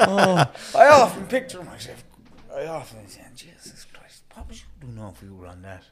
[0.00, 2.04] Oh, I often picture myself.
[2.54, 5.84] I often say, Jesus Christ, what would you do now if you were on that?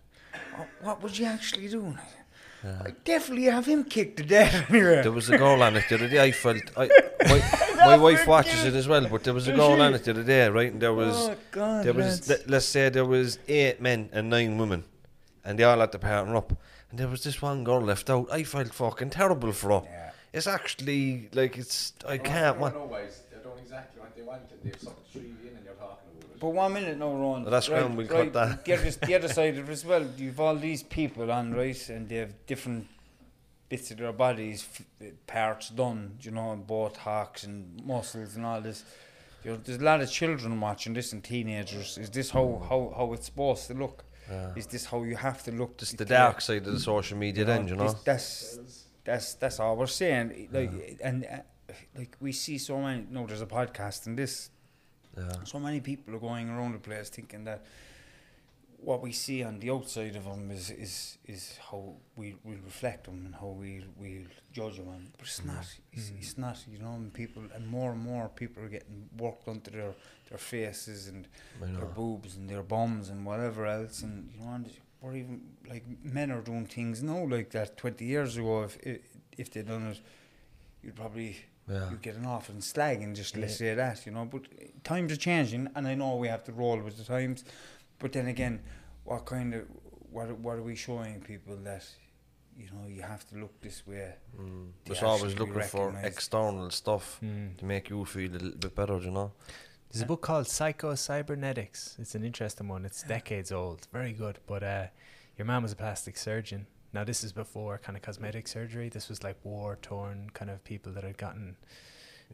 [0.55, 1.97] What, what would you actually do?
[2.63, 5.03] And I definitely have him kicked to death anyway.
[5.03, 6.23] There was a girl on it the other day.
[6.23, 6.89] I felt I,
[7.29, 10.11] my, my wife watches it as well, but there was a girl on it the
[10.11, 10.71] other day, right?
[10.73, 12.29] And there was Oh, God, there was lads.
[12.29, 14.85] let, let's say there was eight men and nine women,
[15.45, 16.53] and they all had to partner up.
[16.91, 18.27] And there was this one girl left out.
[18.33, 20.13] I felt fucking terrible for her.
[20.33, 22.57] It's actually like it's I oh, can't.
[22.57, 24.59] I What, don't know why it's- they don't exactly what they wanted.
[24.63, 26.30] They've sucked three in and you're talking about it.
[26.41, 27.45] But one minute, no, Ron.
[27.45, 28.64] That's grand, we'll cut that.
[28.64, 31.88] The other, the other side of it as well, you've all these people on, right,
[31.91, 32.88] and they have different
[33.68, 34.66] bits of their bodies,
[35.26, 38.84] parts done, you know, and Botox and muscles and all this.
[39.45, 41.97] You know, there's a lot of children watching this and teenagers.
[41.99, 44.05] Is this how, how, how it's supposed to look?
[44.30, 44.53] Yeah.
[44.57, 45.78] Is this how you have to look?
[45.78, 47.84] Just to the dark side of the social media, then you know.
[47.84, 48.59] this- that's
[49.05, 50.49] that's that's all we're saying.
[50.53, 53.07] Like and uh, like we see so many.
[53.11, 54.51] No, there's a podcast and this.
[55.21, 55.45] Yeah.
[55.45, 57.64] So many people are going around the place thinking that
[58.83, 63.05] what we see on the outside of them is is is how we we reflect
[63.05, 64.89] them and how we we judge them.
[64.89, 65.09] On.
[65.18, 65.55] But it's mm-hmm.
[65.55, 65.66] not.
[65.93, 66.18] It's, mm-hmm.
[66.18, 66.59] it's not.
[66.71, 69.95] You know, and people and more and more people are getting worked onto their
[70.29, 71.29] their faces and
[71.61, 74.03] their boobs and their bums and whatever else.
[74.03, 74.71] And you know, and
[75.03, 77.77] or even like men are doing things now like that.
[77.77, 79.01] Twenty years ago, if if,
[79.37, 80.01] if they done it,
[80.83, 81.37] you'd probably
[81.71, 81.91] Yeah.
[81.91, 84.25] you'd get an awful slag and just let's say that, you know.
[84.25, 84.43] But
[84.85, 87.45] times are changing, and I know we have to roll with the times.
[87.99, 88.61] But then again,
[89.05, 89.62] what kind of
[90.11, 91.85] what are- what are we showing people that
[92.57, 94.14] you know you have to look this way?
[94.37, 94.73] Mm.
[94.85, 97.57] to Just always looking for external stuff Mm.
[97.59, 99.33] to make you feel a little bit better, you know.
[99.91, 101.97] There's a book called Psycho Cybernetics.
[101.99, 102.85] It's an interesting one.
[102.85, 103.87] It's decades old.
[103.93, 104.39] Very good.
[104.47, 104.87] But uh,
[105.37, 106.66] your man was a plastic surgeon.
[106.93, 108.88] Now this is before kind of cosmetic surgery.
[108.88, 111.57] This was like war torn kind of people that had gotten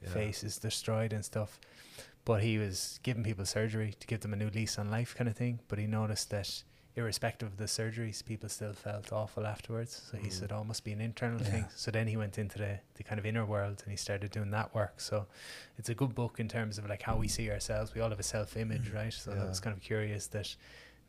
[0.03, 0.09] Yeah.
[0.11, 1.59] faces destroyed and stuff.
[2.25, 5.29] But he was giving people surgery to give them a new lease on life kind
[5.29, 5.61] of thing.
[5.69, 6.63] But he noticed that
[6.97, 10.03] irrespective of the surgeries, people still felt awful afterwards.
[10.11, 10.33] So he Mm.
[10.33, 11.51] said, "Oh, it must be an internal Yeah.
[11.51, 14.31] thing." So then he went into the, the kind of inner world and he started
[14.31, 15.01] doing that work.
[15.01, 15.27] So
[15.79, 17.95] it's a good book in terms of like how we see ourselves.
[17.95, 19.13] We all have a self image, right?
[19.13, 20.57] So that was kind of curious that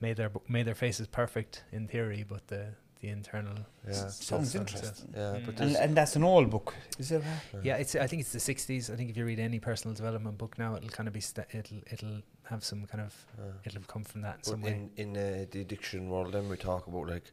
[0.02, 3.92] made their made their faces perfect in theory, but the the internal Yeah.
[3.92, 5.14] s- Sounds self- interesting.
[5.16, 5.46] Yeah, Mm.
[5.46, 7.24] but And, and that's an old book, is it?
[7.54, 7.64] Right?
[7.66, 7.96] Yeah, it's.
[7.96, 8.90] I think it's the '60s.
[8.92, 11.22] I think if you read any personal development book now, it'll kind of be.
[11.22, 13.14] St- it'll it'll have some kind of.
[13.40, 14.72] uh, It'll come from that in but some way.
[14.98, 17.32] in in uh, the addiction world, then we talk about like,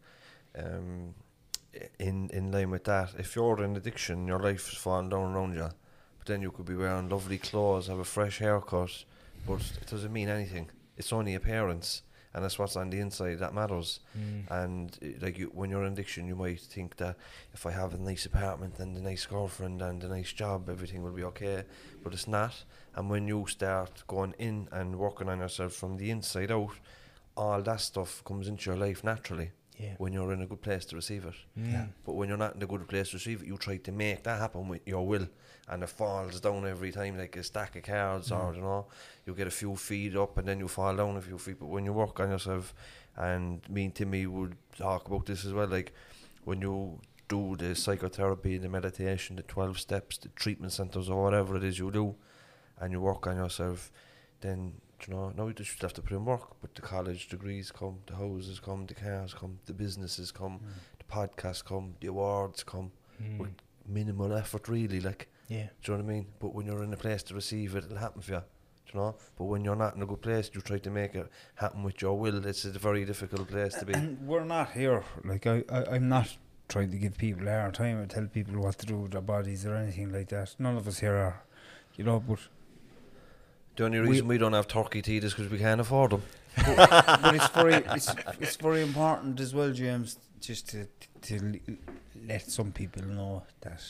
[0.56, 1.14] um,
[1.98, 5.54] in in line with that, if you're in addiction, your life is falling down around
[5.54, 5.68] you,
[6.18, 9.04] but then you could be wearing lovely clothes, have a fresh haircut,
[9.46, 10.70] but it doesn't mean anything.
[10.96, 12.02] It's only appearance,
[12.34, 14.00] and that's what's on the inside that matters.
[14.18, 14.50] Mm.
[14.50, 17.16] And uh, like you, when you're in addiction, you might think that
[17.52, 21.02] if I have a nice apartment and a nice girlfriend and a nice job, everything
[21.02, 21.64] will be okay.
[22.02, 22.64] But it's not.
[22.96, 26.74] And when you start going in and working on yourself from the inside out,
[27.36, 29.94] all that stuff comes into your life naturally Yeah.
[29.98, 31.34] when you're in a good place to receive it.
[31.58, 31.88] Mm.
[32.06, 34.22] But when you're not in a good place to receive it, you try to make
[34.22, 35.26] that happen with your will,
[35.68, 38.86] and it falls down every time like a stack of cards, or you know,
[39.26, 41.58] you get a few feet up and then you fall down a few feet.
[41.58, 42.72] But when you work on yourself,
[43.16, 45.92] and me and Timmy would talk about this as well, like
[46.44, 51.56] when you do the psychotherapy, the meditation, the twelve steps, the treatment centers, or whatever
[51.56, 52.14] it is you do,
[52.78, 53.90] and you work on yourself,
[54.40, 54.74] then
[55.06, 56.56] you know, now you just have to put in work.
[56.60, 60.60] But the college degrees come, the houses come, the cars come, the businesses come,
[60.98, 62.90] the podcasts come, the awards come
[63.22, 63.38] Mm.
[63.38, 63.50] with
[63.86, 64.98] minimal effort, really.
[65.00, 65.68] Like, Yeah.
[65.82, 66.26] do you know what I mean?
[66.40, 68.38] But when you're in a place to receive it, it'll happen for you.
[68.86, 69.14] Do you know?
[69.36, 72.02] But when you're not in a good place, you try to make it happen with
[72.02, 72.44] your will.
[72.44, 73.92] It's a very difficult place to be.
[73.94, 75.04] And we're not here.
[75.24, 76.36] Like I, I, I'm not
[76.68, 79.20] trying to give people a hard time or tell people what to do with their
[79.20, 80.56] bodies or anything like that.
[80.58, 81.42] None of us here are,
[81.94, 82.18] you know.
[82.20, 82.40] But
[83.76, 86.22] The only reason we, don't have turkey teeth is because we can't afford them.
[86.56, 90.86] but it's very it's it's very important as well, James, just to
[91.22, 91.58] to
[92.28, 93.82] let some people know that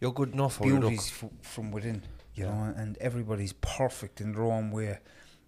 [0.00, 0.58] You're good enough.
[0.64, 0.88] You look.
[0.90, 2.02] beauty's f- from within,
[2.34, 4.98] you know, and everybody's perfect in their own way.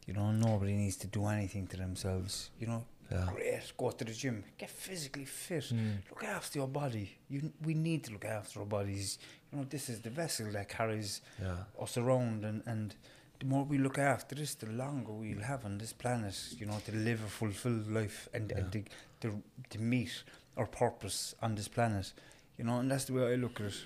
[0.06, 2.50] You know, nobody needs to do anything to themselves.
[2.60, 3.26] You know, Yeah.
[3.34, 5.96] great, go to the gym, get physically fit, Mm.
[6.10, 7.06] look after your body.
[7.28, 9.18] You, we need to look after our bodies.
[9.50, 11.64] You know, this is the vessel that carries Yeah.
[11.84, 12.94] us around, and and
[13.40, 16.36] the more we look after this, the longer we'll have on this planet.
[16.58, 18.84] You know, to live a fulfilled life and and to,
[19.22, 20.22] to to meet
[20.56, 22.12] our purpose on this planet.
[22.58, 23.84] You know, and that's the way I look at it.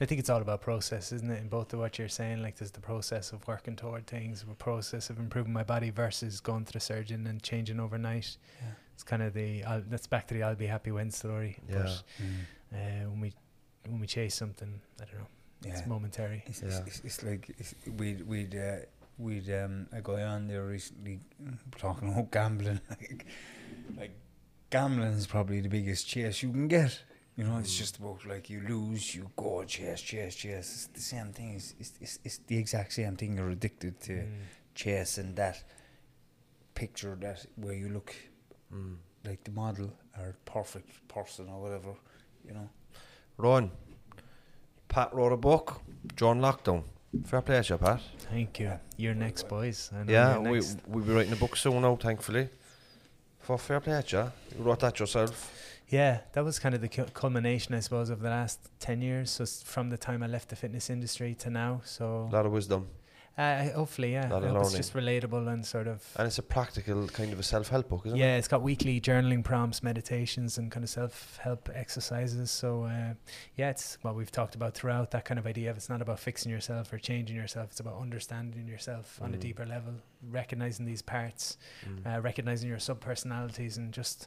[0.00, 1.40] I think it's all about process, isn't it?
[1.40, 4.54] In both of what you're saying, like there's the process of working toward things, the
[4.54, 8.36] process of improving my body versus going to the surgeon and changing overnight.
[8.60, 8.68] Yeah.
[8.94, 11.58] It's kind of the I'll, that's back to the I'll be happy when story.
[11.68, 11.82] Yeah.
[11.82, 12.02] But
[12.72, 13.32] uh, when we
[13.86, 15.26] when we chase something, I don't know,
[15.62, 15.72] Yeah.
[15.72, 16.42] it's momentary.
[16.46, 16.68] It's, Yeah.
[16.68, 18.76] it's, it's, it's like it's, we'd we'd uh,
[19.18, 22.80] we'd um, a guy on there recently mm, talking about gambling.
[22.90, 23.26] like,
[23.96, 24.10] like
[24.70, 27.02] gambling is probably the biggest chase you can get.
[27.36, 30.72] You know, it's just about like you lose, you go chase, chase, chase.
[30.74, 31.54] It's the same thing.
[31.54, 33.36] It's it's, it's, it's the exact same thing.
[33.36, 34.32] You're addicted to Mm.
[34.74, 35.62] chasing that
[36.74, 38.14] picture that where you look
[38.72, 38.96] Mm.
[39.24, 41.94] like the model or perfect person or whatever.
[42.46, 42.68] You know.
[43.36, 43.70] Ron,
[44.88, 45.80] Pat wrote a book,
[46.16, 46.82] John Lockdown.
[47.24, 48.00] Fair play to you, Pat.
[48.30, 48.72] Thank you.
[48.96, 49.90] You're next, boys.
[50.06, 50.78] Yeah, we, next.
[50.86, 52.48] we'll be writing a book soon now, thankfully.
[53.40, 54.56] For fair play to you.
[54.58, 55.54] You wrote that yourself.
[55.88, 59.30] Yeah, that was kind of the cu- culmination, I suppose, of the last 10 years.
[59.30, 61.80] So from the time I left the fitness industry to now.
[61.84, 62.88] So A lot of wisdom.
[63.38, 64.24] Uh, hopefully, yeah.
[64.24, 66.04] I hope it's just relatable and sort of.
[66.16, 68.28] And it's a practical kind of a self-help book, isn't yeah, it?
[68.30, 72.50] Yeah, it's got weekly journaling prompts, meditations, and kind of self-help exercises.
[72.50, 73.14] So, uh,
[73.54, 75.12] yeah, it's what we've talked about throughout.
[75.12, 75.70] That kind of idea.
[75.70, 77.70] of It's not about fixing yourself or changing yourself.
[77.70, 79.40] It's about understanding yourself on a Mm.
[79.40, 79.94] deeper level,
[80.28, 82.16] recognizing these parts, Mm.
[82.16, 84.26] uh, recognizing your sub-personalities, and just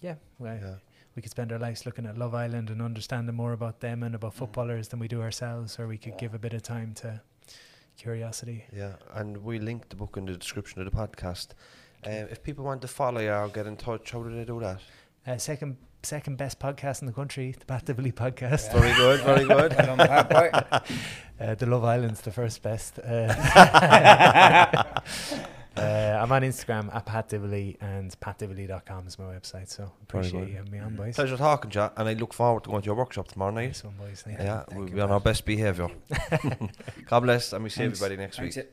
[0.00, 0.74] yeah, well, yeah.
[1.14, 4.12] we could spend our lives looking at Love Island and understanding more about them and
[4.12, 4.16] Mm.
[4.16, 7.20] about footballers than we do ourselves, or we could give a bit of time to
[7.98, 8.64] curiosity.
[8.74, 11.48] Yeah, and we link the book in the description of the podcast.
[12.06, 14.60] Uh, if people want to follow you or get in touch, how do they do
[14.60, 14.80] that?
[15.26, 18.72] Uh, second second best podcast in the country, the Pat Divilly podcast.
[18.72, 19.74] Very good, very good.
[19.76, 20.86] Well done, Pat.
[21.40, 22.98] Uh, the Love Island's the first best.
[25.78, 29.68] Uh, I'm on Instagram at Pat Divilly and patdivilly.com is my website.
[29.68, 31.14] So Very appreciate you having me on, boys.
[31.14, 33.66] Pleasure talking to you, and I look forward to going to your workshop tomorrow night.
[33.68, 34.22] Nice one, boys.
[34.22, 34.76] Thank Yeah, you.
[34.78, 35.88] We'll be on our best behaviour.
[37.06, 38.00] God bless, and we see Thanks.
[38.02, 38.54] everybody next week.
[38.54, 38.68] Thanks,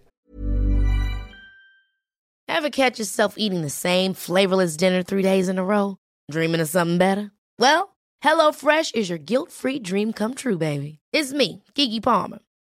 [2.47, 5.97] Ever catch yourself eating the same flavorless dinner three days in a row?
[6.31, 7.31] Dreaming of something better?
[7.59, 10.99] Well, HelloFresh is your guilt-free dream come true, baby.
[11.11, 12.39] It's me, Keke Palmer.